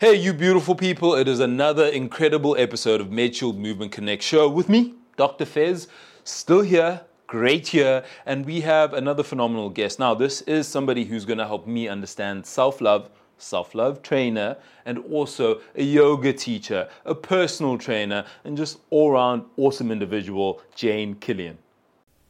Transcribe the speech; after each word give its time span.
Hey, 0.00 0.14
you 0.14 0.32
beautiful 0.32 0.74
people, 0.74 1.14
it 1.14 1.28
is 1.28 1.40
another 1.40 1.84
incredible 1.84 2.56
episode 2.58 3.02
of 3.02 3.08
MedShield 3.08 3.58
Movement 3.58 3.92
Connect 3.92 4.22
show 4.22 4.48
with 4.48 4.66
me, 4.66 4.94
Dr. 5.18 5.44
Fez, 5.44 5.88
still 6.24 6.62
here, 6.62 7.02
great 7.26 7.66
here, 7.66 8.02
and 8.24 8.46
we 8.46 8.62
have 8.62 8.94
another 8.94 9.22
phenomenal 9.22 9.68
guest. 9.68 9.98
Now, 9.98 10.14
this 10.14 10.40
is 10.40 10.66
somebody 10.66 11.04
who's 11.04 11.26
going 11.26 11.36
to 11.36 11.46
help 11.46 11.66
me 11.66 11.86
understand 11.86 12.46
self 12.46 12.80
love, 12.80 13.10
self 13.36 13.74
love 13.74 14.00
trainer, 14.00 14.56
and 14.86 15.00
also 15.12 15.60
a 15.74 15.82
yoga 15.82 16.32
teacher, 16.32 16.88
a 17.04 17.14
personal 17.14 17.76
trainer, 17.76 18.24
and 18.44 18.56
just 18.56 18.78
all 18.88 19.10
round 19.10 19.44
awesome 19.58 19.90
individual, 19.90 20.62
Jane 20.74 21.16
Killian. 21.16 21.58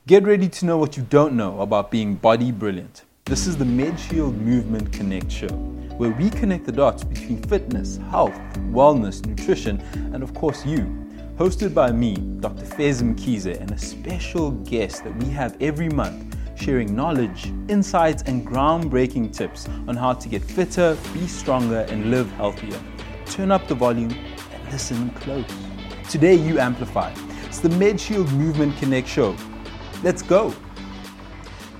Get 0.08 0.24
ready 0.24 0.48
to 0.48 0.66
know 0.66 0.76
what 0.76 0.96
you 0.96 1.04
don't 1.04 1.34
know 1.34 1.60
about 1.60 1.92
being 1.92 2.16
body 2.16 2.50
brilliant. 2.50 3.04
This 3.30 3.46
is 3.46 3.56
the 3.56 3.64
MedShield 3.64 4.36
Movement 4.38 4.92
Connect 4.92 5.30
show, 5.30 5.46
where 5.98 6.10
we 6.10 6.30
connect 6.30 6.66
the 6.66 6.72
dots 6.72 7.04
between 7.04 7.40
fitness, 7.40 7.98
health, 8.10 8.34
wellness, 8.72 9.24
nutrition, 9.24 9.80
and 10.12 10.24
of 10.24 10.34
course 10.34 10.66
you. 10.66 10.80
Hosted 11.36 11.72
by 11.72 11.92
me, 11.92 12.16
Dr. 12.16 12.64
Fez 12.64 13.04
Mkhize, 13.04 13.60
and 13.60 13.70
a 13.70 13.78
special 13.78 14.50
guest 14.50 15.04
that 15.04 15.14
we 15.22 15.30
have 15.30 15.56
every 15.60 15.88
month 15.88 16.36
sharing 16.56 16.96
knowledge, 16.96 17.52
insights, 17.68 18.24
and 18.24 18.44
groundbreaking 18.44 19.32
tips 19.32 19.68
on 19.86 19.94
how 19.94 20.12
to 20.12 20.28
get 20.28 20.42
fitter, 20.42 20.98
be 21.14 21.28
stronger, 21.28 21.86
and 21.88 22.10
live 22.10 22.28
healthier. 22.32 22.80
Turn 23.26 23.52
up 23.52 23.68
the 23.68 23.76
volume 23.76 24.10
and 24.10 24.72
listen 24.72 25.08
close. 25.10 25.46
Today, 26.08 26.34
you 26.34 26.58
amplify. 26.58 27.14
It's 27.44 27.60
the 27.60 27.68
MedShield 27.68 28.32
Movement 28.32 28.76
Connect 28.78 29.06
show. 29.06 29.36
Let's 30.02 30.20
go. 30.20 30.52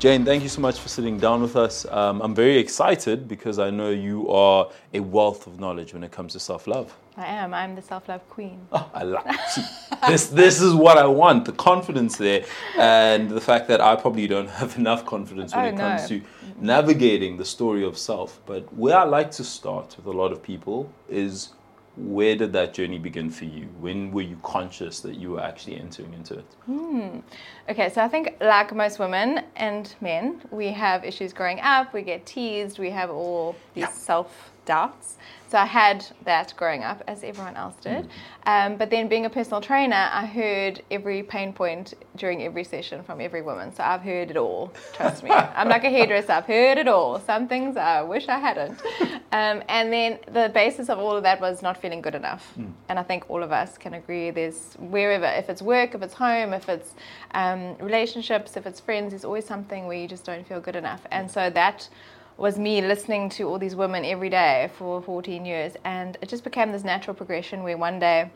Jane, 0.01 0.25
thank 0.25 0.43
you 0.43 0.49
so 0.49 0.63
much 0.63 0.81
for 0.81 0.89
sitting 0.89 1.19
down 1.19 1.43
with 1.43 1.57
us. 1.57 1.85
Um, 1.85 2.23
I'm 2.23 2.35
very 2.35 2.57
excited 2.57 3.29
because 3.29 3.59
I 3.59 3.69
know 3.69 3.91
you 3.91 4.31
are 4.31 4.71
a 4.95 5.01
wealth 5.01 5.47
of 5.47 5.61
knowledge 5.61 5.93
when 5.93 6.03
it 6.03 6.11
comes 6.11 6.33
to 6.33 6.41
self 6.41 6.67
love. 6.67 6.97
I 7.19 7.27
am. 7.27 7.53
I'm 7.53 7.75
the 7.75 7.83
self 7.83 8.09
love 8.09 8.27
queen. 8.31 8.67
Oh, 8.73 8.91
I 8.95 9.03
like 9.03 9.27
this. 10.09 10.29
This 10.29 10.63
is 10.63 10.73
what 10.73 10.97
I 10.97 11.05
want: 11.05 11.45
the 11.45 11.53
confidence 11.53 12.17
there, 12.17 12.47
and 12.79 13.29
the 13.29 13.43
fact 13.43 13.69
that 13.69 13.83
I 13.83 13.95
probably 13.95 14.27
don't 14.27 14.49
have 14.49 14.75
enough 14.79 15.05
confidence 15.05 15.55
when 15.55 15.67
Oh, 15.67 15.69
it 15.69 15.77
comes 15.77 16.11
no. 16.11 16.19
to 16.21 16.25
navigating 16.59 17.37
the 17.37 17.45
story 17.45 17.85
of 17.85 17.99
self. 17.99 18.41
But 18.47 18.73
where 18.73 18.97
I 18.97 19.05
like 19.05 19.31
to 19.33 19.45
start 19.45 19.99
with 19.99 20.07
a 20.07 20.13
lot 20.13 20.33
of 20.33 20.43
people 20.43 20.91
is 21.11 21.51
where 22.07 22.35
did 22.35 22.53
that 22.55 22.73
journey 22.73 22.99
begin 22.99 23.31
for 23.31 23.45
you? 23.45 23.69
When 23.79 24.11
were 24.11 24.23
you 24.23 24.39
conscious 24.43 25.01
that 25.01 25.17
you 25.17 25.33
were 25.33 25.41
actually 25.41 25.79
entering 25.79 26.15
into 26.15 26.35
it? 26.39 26.45
Hmm. 26.67 27.19
Okay, 27.69 27.89
so 27.91 28.03
I 28.03 28.09
think, 28.09 28.37
like 28.41 28.75
most 28.75 28.99
women 28.99 29.45
and 29.57 29.95
men, 30.01 30.41
we 30.51 30.69
have 30.69 31.05
issues 31.05 31.33
growing 31.33 31.61
up, 31.61 31.93
we 31.93 32.03
get 32.03 32.25
teased, 32.27 32.79
we 32.79 32.91
have 32.91 33.11
all 33.11 33.55
these 33.75 33.83
Yeah. 33.83 33.89
self 33.91 34.51
doubts. 34.65 35.17
So 35.51 35.59
I 35.59 35.67
had 35.67 36.07
that 36.25 36.55
growing 36.57 36.85
up, 36.85 37.03
as 37.09 37.25
everyone 37.25 37.57
else 37.57 37.75
did. 37.81 38.09
Um, 38.47 38.77
but 38.77 38.89
then, 38.89 39.09
being 39.09 39.27
a 39.27 39.31
personal 39.31 39.61
trainer, 39.61 40.09
I 40.13 40.25
heard 40.25 40.81
every 40.93 41.25
pain 41.25 41.53
point 41.53 41.95
during 42.15 42.45
every 42.45 42.63
session 42.63 43.03
from 43.03 43.21
every 43.21 43.43
woman. 43.43 43.75
So 43.75 43.83
I've 43.83 44.03
heard 44.03 44.31
it 44.31 44.37
all, 44.37 44.73
trust 44.93 45.25
me. 45.25 45.31
I'm 45.31 45.69
like 45.69 45.83
a 45.83 45.91
hairdresser, 45.91 46.31
I've 46.31 46.45
heard 46.45 46.79
it 46.79 46.87
all. 46.87 47.19
Some 47.19 47.49
things 47.49 47.77
I 47.77 48.01
wish 48.03 48.29
I 48.29 48.39
hadn't. 48.39 48.81
Um, 49.33 49.63
and 49.69 49.93
then 49.93 50.19
the 50.33 50.51
basis 50.53 50.89
of 50.89 50.99
all 50.99 51.17
of 51.17 51.23
that 51.23 51.41
was 51.41 51.63
not 51.63 51.81
feeling 51.81 52.03
good 52.03 52.17
enough. 52.17 52.53
And 52.89 52.99
I 52.99 53.05
think 53.05 53.31
all 53.31 53.45
of 53.45 53.53
us 53.53 53.79
can 53.79 53.95
agree 53.95 54.33
there's 54.33 54.75
wherever, 54.81 55.25
if 55.27 55.49
it's 55.49 55.63
work, 55.63 55.95
if 55.95 56.03
it's 56.03 56.15
home, 56.15 56.53
if 56.53 56.69
it's 56.69 56.95
um, 57.31 57.77
relationships, 57.79 58.57
if 58.57 58.67
it's 58.67 58.81
friends, 58.81 59.11
there's 59.11 59.25
always 59.25 59.45
something 59.45 59.87
where 59.87 59.97
you 59.97 60.09
just 60.09 60.25
don't 60.25 60.45
feel 60.45 60.61
good 60.61 60.75
enough. 60.75 61.03
And 61.13 61.31
so 61.31 61.49
that 61.51 61.89
was 62.41 62.59
me 62.59 62.81
listening 62.81 63.29
to 63.29 63.43
all 63.43 63.59
these 63.59 63.77
women 63.77 64.03
every 64.03 64.31
day 64.31 64.71
for 64.79 65.03
14 65.03 65.45
years. 65.45 65.75
And 65.85 66.17
it 66.23 66.31
just 66.31 66.43
became 66.43 66.73
this 66.73 66.85
natural 66.85 67.15
progression 67.15 67.63
where 67.63 67.77
one 67.77 67.99
day 67.99 68.31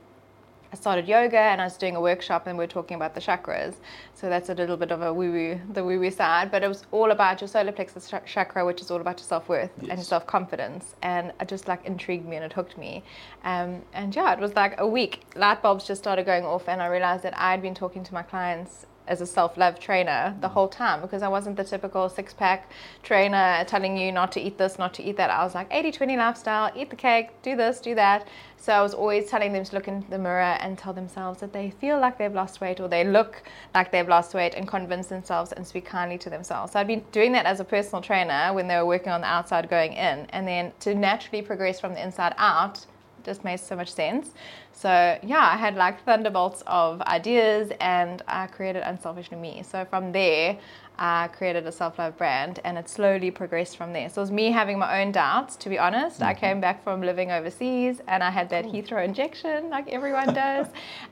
I 0.70 0.76
started 0.76 1.08
yoga 1.08 1.38
and 1.38 1.58
I 1.58 1.64
was 1.64 1.78
doing 1.78 1.96
a 1.96 2.00
workshop 2.02 2.46
and 2.46 2.58
we 2.58 2.64
are 2.64 2.68
talking 2.68 2.96
about 2.96 3.14
the 3.14 3.22
chakras. 3.22 3.76
So 4.12 4.28
that's 4.28 4.50
a 4.50 4.54
little 4.54 4.76
bit 4.76 4.90
of 4.90 5.00
a 5.00 5.14
woo 5.14 5.32
woo, 5.32 5.60
the 5.72 5.82
woo 5.82 5.98
woo 5.98 6.10
side. 6.10 6.50
But 6.50 6.62
it 6.62 6.68
was 6.68 6.84
all 6.92 7.12
about 7.12 7.40
your 7.40 7.48
solar 7.48 7.72
plexus 7.72 8.10
ch- 8.10 8.30
chakra, 8.30 8.66
which 8.66 8.82
is 8.82 8.90
all 8.90 9.00
about 9.00 9.20
your 9.20 9.26
self 9.26 9.48
worth 9.48 9.70
and 9.78 9.92
your 9.92 10.04
self 10.04 10.26
confidence. 10.26 10.96
And 11.00 11.32
it 11.40 11.48
just 11.48 11.66
like 11.66 11.82
intrigued 11.86 12.26
me 12.26 12.36
and 12.36 12.44
it 12.44 12.52
hooked 12.52 12.76
me. 12.76 13.04
Um, 13.42 13.80
and 13.94 14.14
yeah, 14.14 14.34
it 14.34 14.38
was 14.38 14.54
like 14.54 14.78
a 14.78 14.86
week. 14.86 15.22
Light 15.34 15.62
bulbs 15.62 15.86
just 15.86 16.02
started 16.02 16.26
going 16.26 16.44
off 16.44 16.68
and 16.68 16.82
I 16.82 16.88
realized 16.88 17.22
that 17.22 17.38
I'd 17.38 17.62
been 17.62 17.74
talking 17.74 18.04
to 18.04 18.12
my 18.12 18.22
clients 18.22 18.84
as 19.06 19.20
a 19.20 19.26
self-love 19.26 19.78
trainer 19.78 20.36
the 20.40 20.48
whole 20.48 20.68
time 20.68 21.00
because 21.00 21.22
I 21.22 21.28
wasn't 21.28 21.56
the 21.56 21.64
typical 21.64 22.08
six-pack 22.08 22.70
trainer 23.02 23.64
telling 23.66 23.96
you 23.96 24.12
not 24.12 24.32
to 24.32 24.40
eat 24.40 24.58
this, 24.58 24.78
not 24.78 24.94
to 24.94 25.02
eat 25.02 25.16
that. 25.16 25.30
I 25.30 25.44
was 25.44 25.54
like 25.54 25.70
80-20 25.70 26.16
lifestyle, 26.16 26.70
eat 26.74 26.90
the 26.90 26.96
cake, 26.96 27.30
do 27.42 27.56
this, 27.56 27.80
do 27.80 27.94
that. 27.94 28.26
So 28.56 28.72
I 28.72 28.80
was 28.80 28.94
always 28.94 29.28
telling 29.28 29.52
them 29.52 29.64
to 29.64 29.74
look 29.74 29.88
in 29.88 30.06
the 30.08 30.18
mirror 30.18 30.56
and 30.60 30.78
tell 30.78 30.94
themselves 30.94 31.40
that 31.40 31.52
they 31.52 31.70
feel 31.70 32.00
like 32.00 32.16
they've 32.16 32.32
lost 32.32 32.60
weight 32.60 32.80
or 32.80 32.88
they 32.88 33.04
look 33.04 33.42
like 33.74 33.92
they've 33.92 34.08
lost 34.08 34.32
weight 34.32 34.54
and 34.54 34.66
convince 34.66 35.08
themselves 35.08 35.52
and 35.52 35.66
speak 35.66 35.84
kindly 35.84 36.16
to 36.18 36.30
themselves. 36.30 36.72
So 36.72 36.80
I'd 36.80 36.86
been 36.86 37.04
doing 37.12 37.32
that 37.32 37.44
as 37.44 37.60
a 37.60 37.64
personal 37.64 38.00
trainer 38.00 38.52
when 38.54 38.68
they 38.68 38.76
were 38.76 38.86
working 38.86 39.12
on 39.12 39.20
the 39.20 39.26
outside 39.26 39.68
going 39.68 39.92
in 39.92 40.26
and 40.30 40.48
then 40.48 40.72
to 40.80 40.94
naturally 40.94 41.42
progress 41.42 41.78
from 41.78 41.92
the 41.92 42.02
inside 42.02 42.34
out 42.38 42.86
just 43.24 43.44
made 43.44 43.58
so 43.60 43.76
much 43.76 43.92
sense. 43.92 44.30
So 44.72 45.18
yeah, 45.22 45.48
I 45.52 45.56
had 45.56 45.76
like 45.76 46.04
thunderbolts 46.04 46.62
of 46.66 47.00
ideas 47.02 47.72
and 47.80 48.22
I 48.28 48.46
created 48.46 48.82
Unselfishly 48.84 49.36
Me. 49.36 49.62
So 49.62 49.84
from 49.84 50.12
there, 50.12 50.58
I 50.98 51.28
created 51.28 51.66
a 51.66 51.72
self-love 51.72 52.16
brand 52.16 52.60
and 52.64 52.78
it 52.78 52.88
slowly 52.88 53.30
progressed 53.30 53.76
from 53.76 53.92
there. 53.92 54.08
So 54.08 54.20
it 54.20 54.24
was 54.24 54.30
me 54.30 54.52
having 54.52 54.78
my 54.78 55.02
own 55.02 55.12
doubts, 55.12 55.56
to 55.56 55.68
be 55.68 55.78
honest. 55.78 56.22
I 56.22 56.34
came 56.34 56.60
back 56.60 56.84
from 56.84 57.02
living 57.02 57.32
overseas 57.32 58.00
and 58.06 58.22
I 58.22 58.30
had 58.30 58.48
that 58.50 58.64
Heathrow 58.64 59.04
injection 59.04 59.70
like 59.70 59.88
everyone 59.88 60.32
does. 60.34 60.68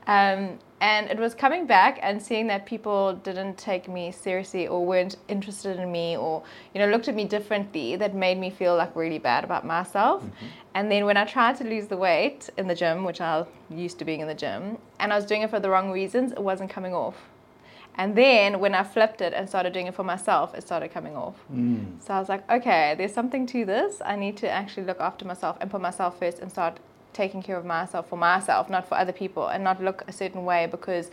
um, 0.07 0.59
and 0.83 1.09
it 1.09 1.17
was 1.17 1.33
coming 1.33 1.65
back 1.65 1.97
and 2.01 2.21
seeing 2.21 2.45
that 2.47 2.65
people 2.65 3.13
didn't 3.13 3.57
take 3.57 3.87
me 3.87 4.11
seriously 4.11 4.67
or 4.67 4.85
weren't 4.85 5.15
interested 5.29 5.79
in 5.79 5.89
me 5.89 6.17
or 6.17 6.43
you 6.73 6.79
know 6.81 6.87
looked 6.89 7.07
at 7.07 7.15
me 7.15 7.23
differently 7.23 7.95
that 7.95 8.13
made 8.13 8.37
me 8.37 8.49
feel 8.49 8.75
like 8.75 8.93
really 8.93 9.17
bad 9.17 9.45
about 9.45 9.65
myself 9.65 10.21
and 10.73 10.91
then 10.91 11.05
when 11.05 11.15
i 11.15 11.23
tried 11.23 11.55
to 11.55 11.63
lose 11.63 11.87
the 11.87 11.95
weight 11.95 12.49
in 12.57 12.67
the 12.67 12.75
gym 12.75 13.05
which 13.05 13.21
i 13.21 13.45
used 13.69 13.97
to 13.97 14.03
being 14.03 14.19
in 14.19 14.27
the 14.27 14.35
gym 14.35 14.77
and 14.99 15.13
i 15.13 15.15
was 15.15 15.25
doing 15.25 15.41
it 15.41 15.49
for 15.49 15.59
the 15.61 15.69
wrong 15.69 15.89
reasons 15.89 16.33
it 16.33 16.43
wasn't 16.43 16.69
coming 16.69 16.93
off 16.93 17.29
and 17.95 18.15
then 18.15 18.59
when 18.59 18.73
I 18.73 18.83
flipped 18.83 19.21
it 19.21 19.33
and 19.33 19.47
started 19.47 19.73
doing 19.73 19.87
it 19.87 19.93
for 19.93 20.03
myself, 20.03 20.55
it 20.55 20.63
started 20.63 20.91
coming 20.91 21.15
off. 21.15 21.35
Mm. 21.53 22.01
So 22.01 22.13
I 22.13 22.19
was 22.19 22.29
like, 22.29 22.49
okay, 22.49 22.95
there's 22.97 23.13
something 23.13 23.45
to 23.47 23.65
this. 23.65 24.01
I 24.03 24.15
need 24.15 24.35
to 24.37 24.49
actually 24.49 24.85
look 24.85 24.99
after 24.99 25.25
myself 25.25 25.57
and 25.61 25.69
put 25.69 25.81
myself 25.81 26.17
first 26.17 26.39
and 26.39 26.49
start 26.49 26.79
taking 27.13 27.43
care 27.43 27.57
of 27.57 27.65
myself 27.65 28.09
for 28.09 28.17
myself, 28.17 28.69
not 28.69 28.87
for 28.87 28.95
other 28.95 29.11
people, 29.11 29.47
and 29.47 29.63
not 29.63 29.81
look 29.81 30.03
a 30.07 30.11
certain 30.11 30.45
way 30.45 30.65
because 30.65 31.11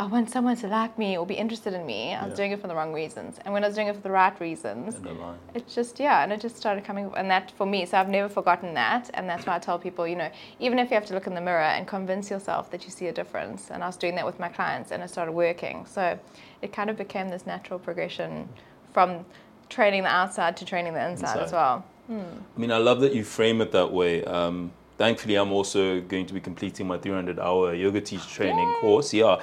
I 0.00 0.06
want 0.06 0.30
someone 0.30 0.54
to 0.58 0.68
like 0.68 0.96
me 0.96 1.18
or 1.18 1.26
be 1.26 1.34
interested 1.34 1.74
in 1.74 1.84
me. 1.84 2.14
I 2.14 2.22
was 2.22 2.30
Yeah. 2.30 2.36
doing 2.36 2.52
it 2.52 2.60
for 2.60 2.68
the 2.68 2.74
wrong 2.74 2.92
reasons. 2.92 3.38
And 3.44 3.52
when 3.52 3.64
I 3.64 3.66
was 3.66 3.74
doing 3.74 3.88
it 3.88 3.96
for 3.96 4.00
the 4.00 4.12
right 4.12 4.38
reasons, 4.40 4.94
In 4.94 5.02
the 5.02 5.12
line. 5.12 5.38
it's 5.54 5.74
just 5.74 5.98
yeah 5.98 6.22
and 6.22 6.32
it 6.32 6.40
just 6.40 6.56
started 6.56 6.84
coming 6.84 7.10
and 7.16 7.28
that 7.30 7.50
for 7.52 7.66
me 7.66 7.84
so 7.84 7.98
i've 7.98 8.08
never 8.08 8.28
forgotten 8.28 8.74
that 8.74 9.10
and 9.14 9.28
that's 9.28 9.44
why 9.46 9.56
i 9.56 9.58
tell 9.58 9.78
people 9.78 10.06
you 10.06 10.14
know 10.14 10.30
even 10.60 10.78
if 10.78 10.90
you 10.90 10.94
have 10.94 11.06
to 11.06 11.14
look 11.14 11.26
in 11.26 11.34
the 11.34 11.40
mirror 11.40 11.62
and 11.76 11.86
convince 11.86 12.30
yourself 12.30 12.70
that 12.70 12.84
you 12.84 12.90
see 12.90 13.06
a 13.06 13.12
difference 13.12 13.70
and 13.70 13.82
i 13.82 13.86
was 13.86 13.96
doing 13.96 14.14
that 14.14 14.26
with 14.26 14.38
my 14.38 14.48
clients 14.48 14.92
and 14.92 15.02
it 15.02 15.08
started 15.10 15.32
working 15.32 15.84
so 15.86 16.18
it 16.62 16.72
kind 16.72 16.90
of 16.90 16.96
became 16.96 17.28
this 17.30 17.44
natural 17.46 17.78
progression 17.78 18.48
from 18.92 19.24
training 19.70 20.02
the 20.02 20.08
outside 20.08 20.56
to 20.56 20.64
training 20.64 20.92
the 20.94 21.04
inside, 21.10 21.36
as 21.38 21.42
Inside. 21.50 21.56
well 21.56 21.84
I 22.10 22.60
mean, 22.60 22.72
I 22.72 22.78
love 22.78 23.00
that 23.00 23.14
you 23.14 23.22
frame 23.22 23.60
it 23.60 23.70
that 23.72 23.92
way. 23.92 24.24
Um, 24.24 24.72
thankfully, 24.96 25.34
I'm 25.34 25.52
also 25.52 26.00
going 26.00 26.24
to 26.24 26.32
be 26.32 26.40
completing 26.40 26.86
my 26.86 26.96
300 26.96 27.38
hour 27.38 27.74
yoga 27.74 28.00
teacher 28.00 28.26
training 28.30 28.66
course. 28.80 29.12
Yeah, 29.12 29.42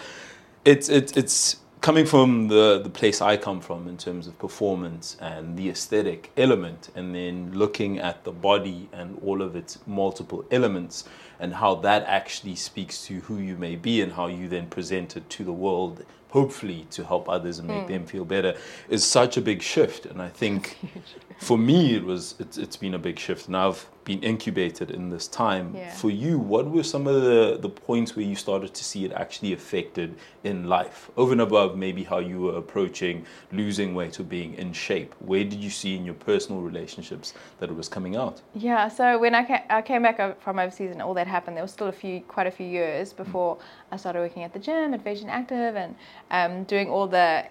it's 0.66 0.90
it's 0.90 1.14
it's 1.16 1.58
coming 1.82 2.06
from 2.06 2.48
the 2.48 2.82
the 2.84 2.90
place 2.90 3.22
I 3.22 3.38
come 3.38 3.62
from 3.62 3.88
in 3.88 3.98
terms 3.98 4.28
of 4.28 4.38
performance 4.40 5.18
and 5.22 5.58
the 5.58 5.70
aesthetic 5.70 6.32
element, 6.36 6.90
and 6.96 7.14
then 7.16 7.52
looking 7.54 8.00
at 8.00 8.24
the 8.24 8.32
body 8.32 8.90
and 8.92 9.20
all 9.24 9.42
of 9.42 9.56
its 9.56 9.80
multiple 9.88 10.44
elements 10.52 11.06
and 11.40 11.56
how 11.56 11.76
that 11.76 12.04
actually 12.04 12.56
speaks 12.56 13.06
to 13.06 13.22
who 13.22 13.38
you 13.38 13.58
may 13.58 13.76
be 13.76 14.02
and 14.02 14.14
how 14.14 14.28
you 14.28 14.48
then 14.48 14.68
present 14.68 15.18
it 15.18 15.30
to 15.30 15.44
the 15.44 15.54
world 15.54 16.04
hopefully 16.36 16.86
to 16.92 17.02
help 17.06 17.30
others 17.30 17.60
and 17.60 17.68
make 17.70 17.84
hmm. 17.84 17.94
them 17.94 18.06
feel 18.06 18.26
better 18.26 18.58
is 18.90 19.06
such 19.06 19.38
a 19.38 19.42
big 19.42 19.62
shift. 19.62 20.06
And 20.06 20.22
i 20.22 20.28
think 20.28 20.78
for 21.50 21.58
me 21.58 21.96
it 21.96 22.04
was 22.04 22.36
it's, 22.40 22.58
it's 22.58 22.76
been 22.76 22.94
a 22.94 23.00
big 23.00 23.18
shift. 23.18 23.48
And 23.48 23.56
i've 23.56 23.82
been 24.04 24.22
incubated 24.22 24.92
in 24.92 25.10
this 25.10 25.28
time. 25.28 25.66
Yeah. 25.74 25.92
for 26.02 26.12
you 26.12 26.38
what 26.38 26.66
were 26.70 26.84
some 26.84 27.08
of 27.08 27.18
the 27.30 27.58
the 27.66 27.70
points 27.70 28.16
where 28.16 28.26
you 28.32 28.36
started 28.36 28.72
to 28.80 28.84
see 28.90 29.02
it 29.08 29.14
actually 29.24 29.54
affected 29.54 30.10
in 30.44 30.58
life? 30.78 31.10
Over 31.16 31.32
and 31.32 31.42
above 31.50 31.78
maybe 31.86 32.04
how 32.12 32.20
you 32.20 32.38
were 32.46 32.58
approaching 32.64 33.26
losing 33.54 33.96
weight 34.00 34.20
or 34.20 34.26
being 34.38 34.52
in 34.56 34.74
shape. 34.74 35.12
Where 35.32 35.46
did 35.52 35.62
you 35.66 35.72
see 35.82 35.96
in 35.96 36.04
your 36.10 36.20
personal 36.32 36.60
relationships 36.70 37.34
that 37.60 37.70
it 37.70 37.76
was 37.82 37.88
coming 37.88 38.18
out? 38.24 38.42
Yeah, 38.54 38.90
so 38.90 39.18
when 39.24 39.34
I 39.42 39.44
came, 39.50 39.64
I 39.70 39.82
came 39.82 40.02
back 40.08 40.18
from 40.44 40.60
overseas 40.60 40.92
and 40.92 41.02
all 41.02 41.14
that 41.14 41.25
happened, 41.28 41.56
there 41.58 41.64
was 41.64 41.72
still 41.72 41.88
a 41.88 41.92
few, 41.92 42.22
quite 42.22 42.48
a 42.48 42.52
few 42.52 42.68
years 42.68 43.14
before 43.14 43.58
I 43.92 43.98
started 43.98 44.20
working 44.20 44.44
at 44.44 44.54
the 44.54 44.60
gym 44.60 44.94
at 44.94 45.04
Virgin 45.04 45.30
Active 45.30 45.76
and 45.76 45.96
um, 46.32 46.64
doing 46.66 46.90
all 46.90 47.08
the 47.08 47.46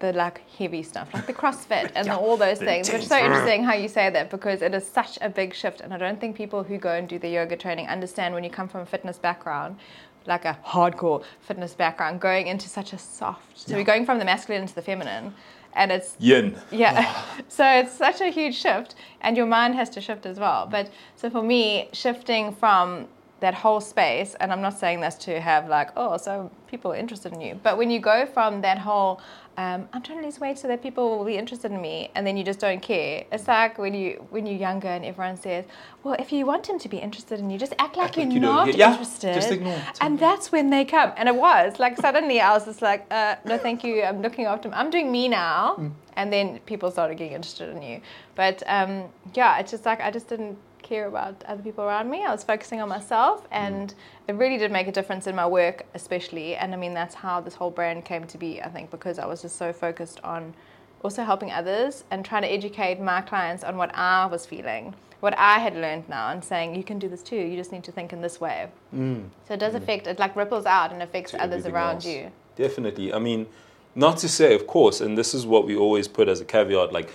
the 0.00 0.12
like 0.14 0.42
heavy 0.58 0.82
stuff, 0.82 1.14
like 1.14 1.28
the 1.28 1.32
CrossFit 1.32 1.92
and 1.94 2.08
the, 2.08 2.16
all 2.16 2.36
those 2.36 2.58
things. 2.58 2.90
Which 2.90 3.02
is 3.02 3.08
so 3.08 3.18
interesting 3.18 3.62
how 3.62 3.74
you 3.74 3.86
say 3.86 4.10
that 4.10 4.30
because 4.30 4.60
it 4.60 4.74
is 4.74 4.84
such 4.84 5.16
a 5.22 5.28
big 5.28 5.54
shift, 5.54 5.80
and 5.80 5.94
I 5.94 5.98
don't 5.98 6.20
think 6.20 6.36
people 6.36 6.64
who 6.64 6.76
go 6.76 6.92
and 6.92 7.08
do 7.08 7.20
the 7.20 7.28
yoga 7.28 7.56
training 7.56 7.86
understand 7.86 8.34
when 8.34 8.42
you 8.42 8.50
come 8.50 8.68
from 8.68 8.80
a 8.80 8.86
fitness 8.86 9.18
background. 9.18 9.76
Like 10.24 10.44
a 10.44 10.56
hardcore 10.64 11.24
fitness 11.40 11.74
background, 11.74 12.20
going 12.20 12.46
into 12.46 12.68
such 12.68 12.92
a 12.92 12.98
soft. 12.98 13.58
So 13.58 13.70
Yeah. 13.72 13.78
you're 13.78 13.84
going 13.84 14.06
from 14.06 14.20
the 14.20 14.24
masculine 14.24 14.62
into 14.62 14.72
the 14.72 14.80
feminine, 14.80 15.34
and 15.74 15.90
it's 15.92 16.16
Yin. 16.18 16.56
yeah. 16.70 16.92
Ah. 17.06 17.36
so 17.48 17.64
it's 17.66 17.92
such 17.92 18.20
a 18.20 18.28
huge 18.28 18.56
shift, 18.56 18.94
and 19.20 19.36
your 19.36 19.46
mind 19.46 19.74
has 19.74 19.88
to 19.90 20.00
shift 20.00 20.26
as 20.26 20.38
well. 20.38 20.66
But 20.70 20.90
so 21.16 21.30
for 21.30 21.42
me, 21.42 21.88
shifting 21.92 22.52
from 22.54 23.08
that 23.42 23.54
whole 23.54 23.80
space, 23.80 24.34
and 24.40 24.52
I'm 24.52 24.62
not 24.62 24.78
saying 24.78 25.00
this 25.00 25.16
to 25.26 25.40
have 25.40 25.68
like, 25.68 25.90
oh, 25.96 26.16
so 26.16 26.50
people 26.68 26.92
are 26.92 26.96
interested 26.96 27.32
in 27.32 27.40
you, 27.40 27.60
but 27.62 27.76
when 27.76 27.90
you 27.90 27.98
go 27.98 28.24
from 28.24 28.60
that 28.62 28.78
whole, 28.78 29.20
um, 29.56 29.88
I'm 29.92 30.00
trying 30.00 30.20
to 30.20 30.24
lose 30.24 30.38
weight 30.38 30.58
so 30.58 30.68
that 30.68 30.80
people 30.80 31.18
will 31.18 31.24
be 31.24 31.36
interested 31.36 31.72
in 31.72 31.80
me, 31.80 32.10
and 32.14 32.24
then 32.24 32.36
you 32.36 32.44
just 32.44 32.60
don't 32.60 32.80
care. 32.80 33.24
It's 33.32 33.48
like 33.48 33.78
when 33.78 33.94
you 33.94 34.24
when 34.30 34.46
you're 34.46 34.62
younger 34.68 34.88
and 34.88 35.04
everyone 35.04 35.36
says, 35.36 35.64
well, 36.04 36.14
if 36.20 36.32
you 36.32 36.46
want 36.46 36.68
him 36.68 36.78
to 36.78 36.88
be 36.88 36.98
interested 36.98 37.40
in 37.40 37.50
you, 37.50 37.58
just 37.58 37.74
act 37.80 37.96
like 37.96 38.06
Act 38.06 38.16
you're 38.16 38.26
like 38.26 38.34
you 38.34 38.40
don't. 38.40 38.76
Yeah, 38.76 38.92
interested. 38.92 39.34
just 39.34 39.50
ignore. 39.50 39.82
And 40.00 40.18
that's 40.18 40.52
when 40.52 40.70
they 40.70 40.84
come. 40.84 41.12
And 41.16 41.28
it 41.28 41.34
was 41.34 41.80
like 41.80 41.98
suddenly 41.98 42.40
I 42.40 42.52
was 42.52 42.64
just 42.64 42.80
like, 42.80 43.04
uh, 43.10 43.36
no, 43.44 43.58
thank 43.58 43.82
you. 43.82 44.02
I'm 44.02 44.22
looking 44.22 44.44
after. 44.46 44.70
I'm 44.72 44.90
doing 44.90 45.10
me 45.10 45.28
now. 45.28 45.76
Mm. 45.78 45.92
And 46.14 46.32
then 46.32 46.60
people 46.60 46.90
started 46.90 47.18
getting 47.18 47.32
interested 47.32 47.68
in 47.70 47.82
you. 47.82 48.00
But 48.36 48.62
um, 48.66 49.04
yeah, 49.34 49.58
it's 49.58 49.72
just 49.72 49.84
like 49.84 50.00
I 50.00 50.10
just 50.12 50.28
didn't 50.28 50.56
care 50.82 51.06
about 51.06 51.42
other 51.46 51.62
people 51.62 51.84
around 51.84 52.10
me. 52.10 52.24
I 52.24 52.30
was 52.30 52.44
focusing 52.44 52.80
on 52.80 52.88
myself, 52.88 53.44
mm. 53.44 53.48
and 53.52 53.94
it 54.28 54.34
really 54.34 54.58
did 54.58 54.70
make 54.70 54.86
a 54.88 54.92
difference 54.92 55.26
in 55.26 55.34
my 55.34 55.46
work, 55.46 55.84
especially. 55.94 56.56
And 56.56 56.74
I 56.74 56.76
mean, 56.76 56.94
that's 56.94 57.14
how 57.14 57.40
this 57.40 57.54
whole 57.54 57.70
brand 57.70 58.04
came 58.04 58.26
to 58.26 58.38
be. 58.38 58.60
I 58.62 58.68
think 58.68 58.90
because 58.90 59.18
I 59.18 59.26
was 59.26 59.42
just 59.42 59.56
so 59.56 59.72
focused 59.72 60.20
on 60.24 60.54
also 61.02 61.24
helping 61.24 61.50
others 61.50 62.04
and 62.10 62.24
trying 62.24 62.42
to 62.42 62.48
educate 62.48 63.00
my 63.00 63.20
clients 63.20 63.64
on 63.64 63.76
what 63.76 63.94
I 63.94 64.26
was 64.26 64.46
feeling, 64.46 64.94
what 65.20 65.36
I 65.36 65.58
had 65.58 65.74
learned 65.74 66.08
now, 66.08 66.30
and 66.30 66.44
saying 66.44 66.74
you 66.74 66.84
can 66.84 66.98
do 66.98 67.08
this 67.08 67.22
too. 67.22 67.36
You 67.36 67.56
just 67.56 67.72
need 67.72 67.84
to 67.84 67.92
think 67.92 68.12
in 68.12 68.20
this 68.20 68.40
way. 68.40 68.68
Mm. 68.94 69.28
So 69.46 69.54
it 69.54 69.60
does 69.60 69.74
mm. 69.74 69.82
affect. 69.82 70.06
It 70.06 70.18
like 70.18 70.36
ripples 70.36 70.66
out 70.66 70.92
and 70.92 71.02
affects 71.02 71.34
others 71.34 71.66
around 71.66 71.96
else. 71.96 72.06
you. 72.06 72.30
Definitely. 72.56 73.12
I 73.12 73.18
mean, 73.18 73.46
not 73.94 74.16
to 74.18 74.28
say, 74.28 74.54
of 74.54 74.66
course, 74.66 75.00
and 75.00 75.18
this 75.18 75.34
is 75.34 75.46
what 75.46 75.66
we 75.66 75.76
always 75.76 76.08
put 76.08 76.28
as 76.28 76.40
a 76.40 76.44
caveat 76.44 76.92
like, 76.92 77.10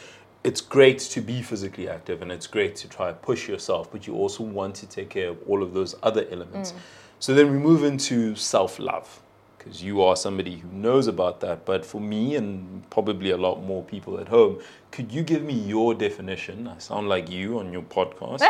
it's 0.48 0.62
great 0.62 1.00
to 1.00 1.20
be 1.20 1.42
physically 1.42 1.90
active 1.90 2.22
and 2.22 2.32
it's 2.32 2.48
great 2.48 2.74
to 2.78 2.88
try 2.88 3.08
to 3.08 3.14
push 3.14 3.50
yourself, 3.50 3.92
but 3.92 4.08
you 4.08 4.16
also 4.16 4.44
want 4.44 4.74
to 4.76 4.88
take 4.88 5.10
care 5.10 5.28
of 5.28 5.38
all 5.46 5.62
of 5.62 5.74
those 5.74 5.94
other 6.04 6.26
elements. 6.32 6.72
Mm. 6.72 6.76
So 7.20 7.34
then 7.34 7.52
we 7.52 7.58
move 7.58 7.84
into 7.84 8.34
self 8.36 8.80
love, 8.80 9.20
because 9.58 9.84
you 9.84 10.02
are 10.02 10.16
somebody 10.16 10.56
who 10.56 10.70
knows 10.72 11.08
about 11.08 11.42
that. 11.42 11.66
But 11.66 11.86
for 11.86 12.00
me, 12.00 12.36
and 12.36 12.90
probably 12.90 13.32
a 13.32 13.38
lot 13.38 13.62
more 13.62 13.84
people 13.84 14.22
at 14.22 14.30
home, 14.30 14.62
could 14.90 15.12
you 15.12 15.22
give 15.22 15.44
me 15.44 15.54
your 15.54 15.94
definition? 15.94 16.70
I 16.70 16.78
sound 16.78 17.10
like 17.10 17.30
you 17.30 17.60
on 17.60 17.74
your 17.74 17.82
podcast, 17.82 18.42